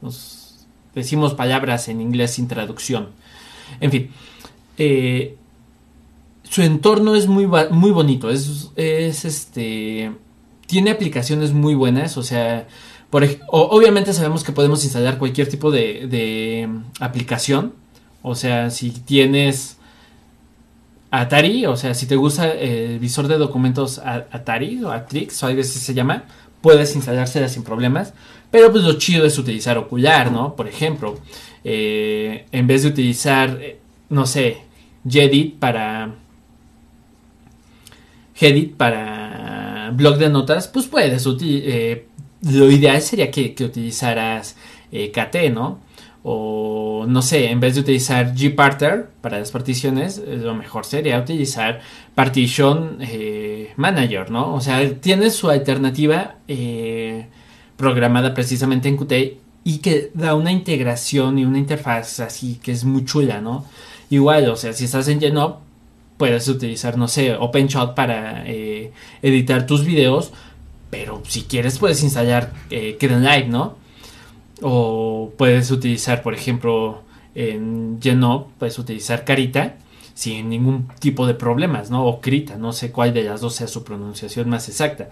nos 0.00 0.66
decimos 0.94 1.34
palabras 1.34 1.88
en 1.88 2.00
inglés 2.00 2.32
sin 2.32 2.48
traducción. 2.48 3.08
En 3.80 3.90
fin, 3.90 4.10
eh, 4.78 5.36
su 6.44 6.62
entorno 6.62 7.14
es 7.14 7.26
muy, 7.26 7.46
muy 7.46 7.90
bonito, 7.90 8.30
es, 8.30 8.70
este, 8.76 10.12
tiene 10.66 10.90
aplicaciones 10.92 11.52
muy 11.52 11.74
buenas, 11.74 12.16
o 12.16 12.22
sea, 12.22 12.68
por, 13.10 13.26
obviamente 13.48 14.12
sabemos 14.14 14.44
que 14.44 14.52
podemos 14.52 14.82
instalar 14.84 15.18
cualquier 15.18 15.48
tipo 15.48 15.70
de, 15.70 16.06
de 16.06 16.68
aplicación, 17.00 17.74
o 18.22 18.34
sea, 18.34 18.70
si 18.70 18.90
tienes 18.90 19.75
Atari, 21.10 21.66
o 21.66 21.76
sea, 21.76 21.94
si 21.94 22.06
te 22.06 22.16
gusta 22.16 22.52
el 22.52 22.98
visor 22.98 23.28
de 23.28 23.38
documentos 23.38 23.98
Atari 23.98 24.82
o 24.82 24.90
Atrix, 24.90 25.42
o 25.42 25.46
algo 25.46 25.60
así 25.60 25.78
se 25.78 25.94
llama, 25.94 26.24
puedes 26.60 26.94
instalársela 26.96 27.48
sin 27.48 27.62
problemas. 27.62 28.12
Pero 28.50 28.70
pues 28.72 28.84
lo 28.84 28.94
chido 28.94 29.26
es 29.26 29.38
utilizar 29.38 29.78
ocular, 29.78 30.30
¿no? 30.32 30.54
Por 30.56 30.68
ejemplo, 30.68 31.18
eh, 31.64 32.46
en 32.52 32.66
vez 32.66 32.82
de 32.82 32.88
utilizar, 32.88 33.58
eh, 33.60 33.78
no 34.10 34.26
sé, 34.26 34.58
Jedit 35.08 35.58
para... 35.58 36.14
Gedit 38.34 38.74
para 38.76 39.90
blog 39.94 40.18
de 40.18 40.28
notas, 40.28 40.68
pues 40.68 40.86
puedes 40.86 41.26
eh, 41.40 42.06
lo 42.42 42.70
ideal 42.70 43.00
sería 43.00 43.30
que, 43.30 43.54
que 43.54 43.64
utilizaras 43.64 44.56
KT, 44.90 45.50
¿no? 45.52 45.80
O 46.28 47.06
no 47.06 47.22
sé, 47.22 47.52
en 47.52 47.60
vez 47.60 47.76
de 47.76 47.82
utilizar 47.82 48.34
gparter 48.34 49.10
para 49.20 49.38
las 49.38 49.52
particiones, 49.52 50.18
eh, 50.18 50.36
lo 50.36 50.56
mejor 50.56 50.84
sería 50.84 51.20
utilizar 51.20 51.80
Partition 52.16 52.98
eh, 53.00 53.72
Manager, 53.76 54.32
¿no? 54.32 54.52
O 54.52 54.60
sea, 54.60 54.92
tiene 54.98 55.30
su 55.30 55.48
alternativa 55.48 56.38
eh, 56.48 57.26
programada 57.76 58.34
precisamente 58.34 58.88
en 58.88 58.96
Qt 58.96 59.38
y 59.62 59.78
que 59.78 60.10
da 60.14 60.34
una 60.34 60.50
integración 60.50 61.38
y 61.38 61.44
una 61.44 61.58
interfaz 61.58 62.18
así 62.18 62.58
que 62.60 62.72
es 62.72 62.84
muy 62.84 63.04
chula, 63.04 63.40
¿no? 63.40 63.64
Igual, 64.10 64.48
o 64.48 64.56
sea, 64.56 64.72
si 64.72 64.86
estás 64.86 65.06
en 65.06 65.20
Genop, 65.20 65.60
puedes 66.16 66.48
utilizar, 66.48 66.98
no 66.98 67.06
sé, 67.06 67.36
OpenShot 67.36 67.94
para 67.94 68.44
editar 69.22 69.64
tus 69.64 69.84
videos, 69.84 70.32
pero 70.90 71.22
si 71.28 71.42
quieres 71.42 71.78
puedes 71.78 72.02
instalar 72.02 72.52
Live, 72.68 73.46
¿no? 73.48 73.85
O 74.62 75.32
puedes 75.36 75.70
utilizar, 75.70 76.22
por 76.22 76.34
ejemplo, 76.34 77.02
en 77.34 77.98
Genop, 78.00 78.50
puedes 78.58 78.78
utilizar 78.78 79.24
Carita 79.24 79.76
sin 80.14 80.48
ningún 80.48 80.88
tipo 80.98 81.26
de 81.26 81.34
problemas, 81.34 81.90
¿no? 81.90 82.06
O 82.06 82.22
Krita, 82.22 82.56
no 82.56 82.72
sé 82.72 82.90
cuál 82.90 83.12
de 83.12 83.22
las 83.22 83.42
dos 83.42 83.54
sea 83.54 83.66
su 83.68 83.84
pronunciación 83.84 84.48
más 84.48 84.68
exacta. 84.68 85.10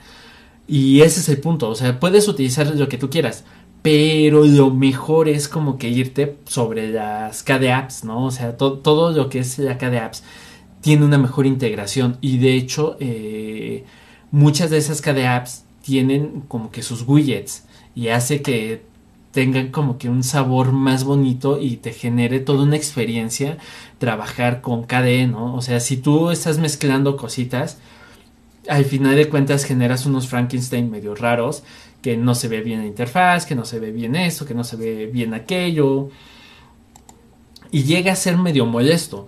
Y 0.66 1.02
ese 1.02 1.20
es 1.20 1.28
el 1.28 1.40
punto, 1.40 1.68
o 1.68 1.74
sea, 1.74 2.00
puedes 2.00 2.26
utilizar 2.26 2.74
lo 2.74 2.88
que 2.88 2.96
tú 2.96 3.10
quieras, 3.10 3.44
pero 3.82 4.46
lo 4.46 4.70
mejor 4.70 5.28
es 5.28 5.46
como 5.46 5.76
que 5.76 5.90
irte 5.90 6.38
sobre 6.46 6.88
las 6.90 7.42
KD 7.42 7.70
apps, 7.70 8.04
¿no? 8.04 8.24
O 8.24 8.30
sea, 8.30 8.56
todo 8.56 9.12
lo 9.12 9.28
que 9.28 9.40
es 9.40 9.58
la 9.58 9.76
KD 9.76 9.98
apps 9.98 10.22
tiene 10.80 11.04
una 11.04 11.18
mejor 11.18 11.46
integración 11.46 12.16
y 12.22 12.38
de 12.38 12.54
hecho 12.54 12.96
eh, 12.98 13.84
muchas 14.30 14.70
de 14.70 14.78
esas 14.78 15.02
KD 15.02 15.26
apps 15.26 15.64
tienen 15.82 16.44
como 16.48 16.70
que 16.70 16.82
sus 16.82 17.02
widgets 17.06 17.64
y 17.94 18.08
hace 18.08 18.40
que 18.40 18.82
tengan 19.34 19.72
como 19.72 19.98
que 19.98 20.08
un 20.08 20.22
sabor 20.22 20.70
más 20.70 21.02
bonito 21.02 21.60
y 21.60 21.76
te 21.76 21.92
genere 21.92 22.38
toda 22.38 22.62
una 22.62 22.76
experiencia 22.76 23.58
trabajar 23.98 24.60
con 24.60 24.84
KDE, 24.84 25.26
¿no? 25.26 25.56
O 25.56 25.60
sea, 25.60 25.80
si 25.80 25.96
tú 25.96 26.30
estás 26.30 26.58
mezclando 26.58 27.16
cositas, 27.16 27.78
al 28.68 28.84
final 28.84 29.16
de 29.16 29.28
cuentas 29.28 29.64
generas 29.64 30.06
unos 30.06 30.28
Frankenstein 30.28 30.88
medio 30.88 31.16
raros, 31.16 31.64
que 32.00 32.16
no 32.16 32.36
se 32.36 32.46
ve 32.46 32.60
bien 32.60 32.80
la 32.80 32.86
interfaz, 32.86 33.44
que 33.44 33.56
no 33.56 33.64
se 33.64 33.80
ve 33.80 33.90
bien 33.90 34.14
esto, 34.14 34.46
que 34.46 34.54
no 34.54 34.62
se 34.62 34.76
ve 34.76 35.06
bien 35.06 35.34
aquello, 35.34 36.10
y 37.72 37.82
llega 37.82 38.12
a 38.12 38.16
ser 38.16 38.38
medio 38.38 38.66
molesto. 38.66 39.26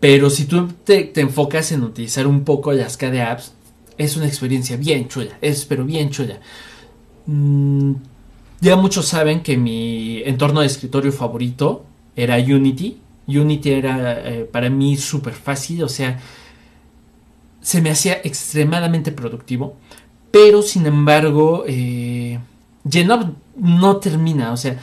Pero 0.00 0.28
si 0.28 0.44
tú 0.44 0.68
te, 0.84 1.12
enfocas 1.18 1.72
en 1.72 1.82
utilizar 1.82 2.26
un 2.26 2.44
poco 2.44 2.72
las 2.72 2.98
KDE 2.98 3.22
apps, 3.22 3.54
es 3.96 4.18
una 4.18 4.26
experiencia 4.26 4.76
bien 4.76 5.08
chula, 5.08 5.38
es 5.40 5.64
pero 5.64 5.86
bien 5.86 6.10
chula. 6.10 6.40
Mm, 7.24 7.92
Ya 8.60 8.76
muchos 8.76 9.06
saben 9.06 9.42
que 9.42 9.56
mi 9.56 10.22
entorno 10.24 10.60
de 10.60 10.66
escritorio 10.66 11.12
favorito 11.12 11.84
era 12.14 12.36
Unity. 12.36 13.00
Unity 13.26 13.70
era 13.70 14.20
eh, 14.28 14.44
para 14.44 14.68
mí 14.68 14.96
súper 14.96 15.32
fácil, 15.32 15.82
o 15.82 15.88
sea, 15.88 16.20
se 17.60 17.80
me 17.80 17.90
hacía 17.90 18.20
extremadamente 18.24 19.12
productivo, 19.12 19.76
pero 20.30 20.62
sin 20.62 20.86
embargo, 20.86 21.64
eh, 21.66 22.38
Genob 22.88 23.34
no 23.56 23.96
termina, 23.98 24.52
o 24.52 24.56
sea, 24.56 24.78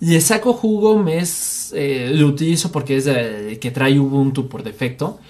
le 0.00 0.20
saco 0.20 0.52
jugo, 0.54 0.98
me 0.98 1.22
eh, 1.72 2.10
lo 2.14 2.26
utilizo 2.26 2.72
porque 2.72 2.96
es 2.96 3.06
el 3.06 3.58
que 3.58 3.70
trae 3.70 3.98
Ubuntu 3.98 4.48
por 4.48 4.62
defecto, 4.62 5.20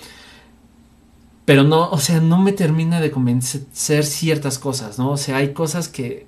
pero 1.44 1.64
no, 1.64 1.90
o 1.90 1.98
sea, 1.98 2.20
no 2.20 2.38
me 2.38 2.52
termina 2.52 3.00
de 3.00 3.10
convencer 3.10 4.04
ciertas 4.04 4.58
cosas, 4.58 4.98
¿no? 4.98 5.10
O 5.10 5.16
sea, 5.16 5.38
hay 5.38 5.52
cosas 5.52 5.88
que 5.88 6.26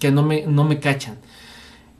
que 0.00 0.10
no 0.10 0.22
me, 0.22 0.46
no 0.46 0.64
me 0.64 0.78
cachan. 0.78 1.18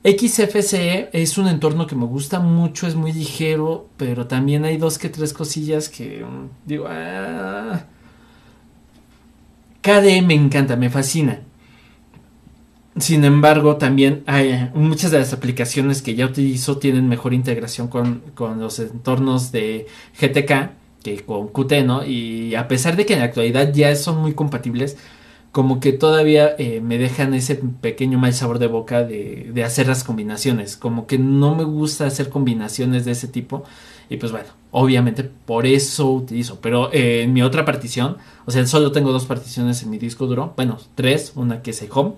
XFCE 0.03 1.09
es 1.13 1.37
un 1.37 1.47
entorno 1.47 1.87
que 1.87 1.95
me 1.95 2.05
gusta 2.05 2.39
mucho, 2.39 2.87
es 2.87 2.95
muy 2.95 3.13
ligero, 3.13 3.87
pero 3.95 4.27
también 4.27 4.65
hay 4.65 4.77
dos 4.77 4.97
que 4.97 5.09
tres 5.09 5.33
cosillas 5.33 5.87
que 5.87 6.25
mm, 6.25 6.49
digo, 6.65 6.85
ah. 6.89 7.85
KDE 9.81 10.21
me 10.21 10.33
encanta, 10.33 10.75
me 10.75 10.89
fascina. 10.89 11.41
Sin 12.97 13.25
embargo, 13.25 13.77
también 13.77 14.23
hay 14.27 14.69
muchas 14.75 15.11
de 15.11 15.19
las 15.19 15.33
aplicaciones 15.33 16.01
que 16.01 16.15
ya 16.15 16.25
utilizo 16.25 16.77
tienen 16.77 17.09
mejor 17.09 17.33
integración 17.33 17.87
con, 17.87 18.21
con 18.35 18.59
los 18.59 18.79
entornos 18.79 19.51
de 19.51 19.87
GTK 20.19 20.83
que 21.03 21.23
con 21.25 21.49
Qt, 21.49 21.85
¿no? 21.85 22.05
Y 22.05 22.55
a 22.55 22.67
pesar 22.67 22.95
de 22.95 23.05
que 23.05 23.13
en 23.13 23.19
la 23.19 23.25
actualidad 23.25 23.71
ya 23.73 23.95
son 23.95 24.17
muy 24.21 24.33
compatibles, 24.33 24.97
como 25.53 25.79
que 25.79 25.93
todavía 25.93 26.55
eh, 26.57 26.81
me 26.81 26.97
dejan 26.97 27.35
ese 27.35 27.53
pequeño 27.53 28.17
mal 28.17 28.33
sabor 28.33 28.57
de 28.57 28.65
boca 28.65 29.03
de, 29.03 29.63
hacer 29.63 29.87
las 29.87 30.03
combinaciones. 30.03 30.75
Como 30.75 31.05
que 31.05 31.19
no 31.19 31.53
me 31.53 31.63
gusta 31.63 32.07
hacer 32.07 32.29
combinaciones 32.29 33.05
de 33.05 33.11
ese 33.11 33.27
tipo. 33.27 33.63
Y 34.09 34.17
pues 34.17 34.31
bueno, 34.31 34.47
obviamente 34.71 35.23
por 35.23 35.67
eso 35.67 36.09
utilizo. 36.09 36.59
Pero 36.59 36.91
eh, 36.91 37.21
en 37.21 37.33
mi 37.33 37.43
otra 37.43 37.65
partición, 37.65 38.17
o 38.45 38.51
sea, 38.51 38.65
solo 38.65 38.91
tengo 38.91 39.11
dos 39.11 39.25
particiones 39.25 39.83
en 39.83 39.91
mi 39.91 39.99
disco 39.99 40.25
duro. 40.25 40.53
Bueno, 40.55 40.79
tres. 40.95 41.33
Una 41.35 41.61
que 41.61 41.69
es 41.69 41.83
el 41.83 41.89
home. 41.93 42.13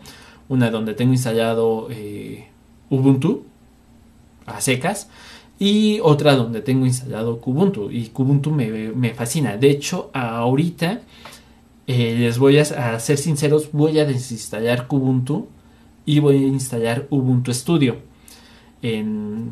Una 0.48 0.72
donde 0.72 0.94
tengo 0.94 1.12
instalado 1.12 1.90
eh, 1.92 2.48
Ubuntu 2.90 3.44
a 4.46 4.62
secas. 4.62 5.10
Y 5.60 6.00
otra 6.04 6.38
donde 6.38 6.62
tengo 6.62 6.86
instalado 6.86 7.42
Kubuntu. 7.42 7.92
Y 7.92 8.08
Kubuntu 8.08 8.52
me, 8.52 8.70
me 8.94 9.14
fascina. 9.14 9.58
De 9.58 9.70
hecho, 9.70 10.10
ahorita 10.14 11.02
eh, 11.88 12.16
les 12.18 12.40
voy 12.40 12.58
a, 12.58 13.00
ser 13.00 13.18
sinceros, 13.18 13.72
voy 13.72 14.00
a 14.00 14.06
desinstalar 14.06 14.88
Kubuntu 14.88 15.48
y 16.06 16.20
voy 16.20 16.38
a 16.38 16.48
instalar 16.48 17.08
Ubuntu 17.10 17.54
Studio 17.54 17.98
en, 18.82 19.52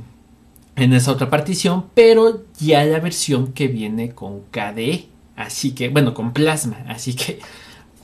en 0.76 0.94
esa 0.94 1.12
otra 1.12 1.30
partición, 1.30 1.86
pero 1.94 2.44
ya 2.60 2.84
la 2.86 3.00
versión 3.00 3.54
que 3.54 3.68
viene 3.68 4.12
con 4.12 4.42
KDE, 4.52 5.08
así 5.36 5.72
que, 5.72 5.90
bueno, 5.90 6.14
con 6.14 6.34
Plasma, 6.34 6.84
así 6.88 7.14
que 7.14 7.40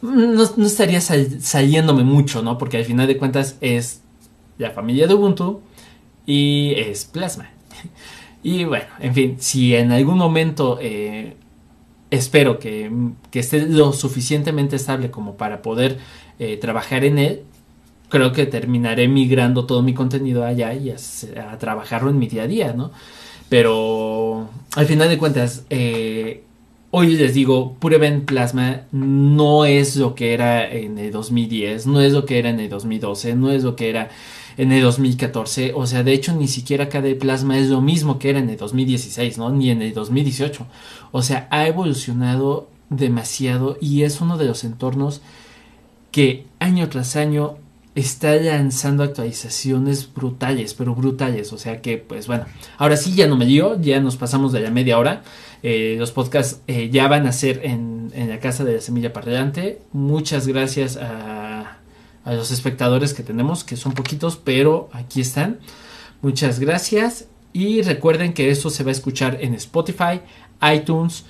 no, 0.01 0.43
estaría 0.65 1.01
saliéndome 1.01 2.03
mucho, 2.03 2.41
¿no? 2.41 2.57
Porque 2.57 2.77
al 2.77 2.85
final 2.85 3.07
de 3.07 3.17
cuentas 3.17 3.57
es 3.61 4.01
la 4.57 4.71
familia 4.71 5.07
de 5.07 5.13
Ubuntu 5.15 5.61
y 6.25 6.73
es 6.77 7.05
Plasma. 7.05 7.49
Y 8.41 8.63
bueno, 8.63 8.85
en 9.01 9.13
fin, 9.13 9.35
si 9.39 9.75
en 9.75 9.91
algún 9.91 10.17
momento 10.17 10.77
eh, 10.81 11.35
espero 12.11 12.59
que, 12.59 12.91
esté 13.33 13.67
lo 13.67 13.93
suficientemente 13.93 14.75
estable 14.75 15.11
como 15.11 15.35
para 15.35 15.61
poder 15.61 15.97
eh, 16.39 16.57
trabajar 16.57 17.03
en 17.03 17.17
él, 17.17 17.41
creo 18.09 18.31
que 18.31 18.45
terminaré 18.45 19.07
migrando 19.07 19.65
todo 19.65 19.81
mi 19.81 19.93
contenido 19.93 20.43
allá 20.43 20.73
y 20.73 20.89
a, 20.91 21.57
trabajarlo 21.57 22.09
en 22.09 22.19
mi 22.19 22.27
día 22.27 22.43
a 22.43 22.47
día, 22.47 22.73
¿no? 22.73 22.91
Pero 23.49 24.49
al 24.75 24.85
final 24.85 25.09
de 25.09 25.17
cuentas, 25.17 25.65
eh, 25.69 26.43
hoy 26.91 27.15
les 27.15 27.33
digo, 27.33 27.75
Pure 27.79 27.99
Plasma 28.21 28.81
no 28.91 29.65
es 29.65 29.95
lo 29.95 30.15
que 30.15 30.33
era 30.33 30.69
en 30.69 30.97
el 30.97 31.11
2010, 31.11 31.87
no 31.87 32.01
es 32.01 32.13
lo 32.13 32.25
que 32.25 32.39
era 32.39 32.49
en 32.49 32.59
el 32.59 32.69
2012, 32.69 33.35
no 33.35 33.51
es 33.51 33.63
lo 33.63 33.75
que 33.75 33.89
era 33.89 34.09
en 34.59 34.73
el 34.73 34.81
2014. 34.81 35.71
O 35.73 35.87
sea, 35.87 36.03
de 36.03 36.11
hecho, 36.11 36.35
ni 36.35 36.49
siquiera 36.49 36.89
KDE 36.89 37.15
Plasma 37.15 37.57
es 37.57 37.69
lo 37.69 37.79
mismo 37.79 38.19
que 38.19 38.29
era 38.29 38.39
en 38.39 38.49
el 38.49 38.57
2016, 38.57 39.37
¿no? 39.37 39.49
Ni 39.51 39.71
en 39.71 39.81
el 39.81 39.93
2018. 39.93 40.67
O 41.13 41.21
sea, 41.21 41.47
ha 41.49 41.65
evolucionado 41.65 42.67
demasiado 42.89 43.77
y 43.79 44.03
es 44.03 44.19
uno 44.19 44.37
de 44.37 44.45
los 44.45 44.65
entornos 44.65 45.21
que 46.11 46.45
año 46.59 46.89
tras 46.89 47.15
año 47.15 47.55
está 47.95 48.35
lanzando 48.35 49.03
actualizaciones 49.03 50.13
brutales, 50.13 50.73
pero 50.73 50.93
brutales. 50.93 51.53
O 51.53 51.57
sea 51.57 51.81
que, 51.81 51.97
pues 51.97 52.27
bueno, 52.27 52.43
ahora 52.77 52.97
sí 52.97 53.15
ya 53.15 53.27
no 53.27 53.37
me 53.37 53.45
dio, 53.45 53.79
ya 53.79 54.01
nos 54.01 54.17
pasamos 54.17 54.51
de 54.51 54.59
la 54.59 54.71
media 54.71 54.99
hora. 54.99 55.23
Eh, 55.63 55.95
los 55.97 56.11
podcasts 56.11 56.61
eh, 56.67 56.89
ya 56.89 57.07
van 57.07 57.27
a 57.27 57.31
ser 57.31 57.61
en, 57.63 58.11
la 58.13 58.39
casa 58.39 58.65
de 58.65 58.73
la 58.73 58.81
semilla 58.81 59.13
parlante. 59.13 59.79
Muchas 59.93 60.47
gracias 60.47 60.97
a 60.97 61.38
a 62.29 62.35
los 62.35 62.51
espectadores 62.51 63.15
que 63.15 63.23
tenemos, 63.23 63.63
que 63.63 63.75
son 63.75 63.93
poquitos, 63.93 64.37
pero 64.37 64.87
aquí 64.93 65.19
están. 65.19 65.59
Muchas 66.21 66.59
gracias. 66.59 67.27
Y 67.53 67.81
recuerden 67.81 68.33
que 68.33 68.51
esto 68.51 68.69
se 68.69 68.83
va 68.83 68.89
a 68.89 68.91
escuchar 68.91 69.39
en 69.41 69.55
Spotify, 69.55 70.21
iTunes, 70.61 71.25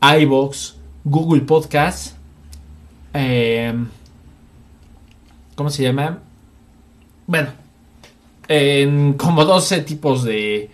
iBox, 0.00 0.76
Google 1.02 1.40
Podcast. 1.40 2.14
Em, 3.12 3.88
¿Cómo 5.56 5.70
se 5.70 5.82
llama? 5.82 6.20
Bueno, 7.26 7.48
en 8.46 9.14
como 9.14 9.44
12 9.44 9.80
tipos 9.80 10.22
de 10.22 10.70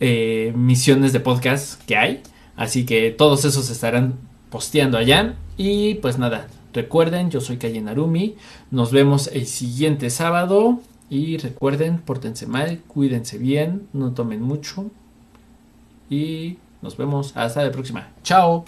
eh, 0.00 0.52
misiones 0.54 1.14
de 1.14 1.20
podcast 1.20 1.82
que 1.84 1.96
hay. 1.96 2.22
Así 2.56 2.84
que 2.84 3.10
todos 3.10 3.46
esos 3.46 3.70
estarán 3.70 4.18
posteando 4.50 4.98
allá. 4.98 5.36
Y 5.56 5.94
pues 5.94 6.18
nada, 6.18 6.46
Recuerden, 6.72 7.30
yo 7.30 7.40
soy 7.40 7.56
Calle 7.56 7.80
Narumi. 7.80 8.36
Nos 8.70 8.92
vemos 8.92 9.28
el 9.28 9.46
siguiente 9.46 10.10
sábado. 10.10 10.80
Y 11.08 11.38
recuerden, 11.38 11.98
pórtense 11.98 12.46
mal, 12.46 12.78
cuídense 12.86 13.36
bien, 13.36 13.88
no 13.92 14.12
tomen 14.12 14.40
mucho. 14.40 14.90
Y 16.08 16.58
nos 16.82 16.96
vemos 16.96 17.36
hasta 17.36 17.64
la 17.64 17.72
próxima. 17.72 18.08
Chao. 18.22 18.64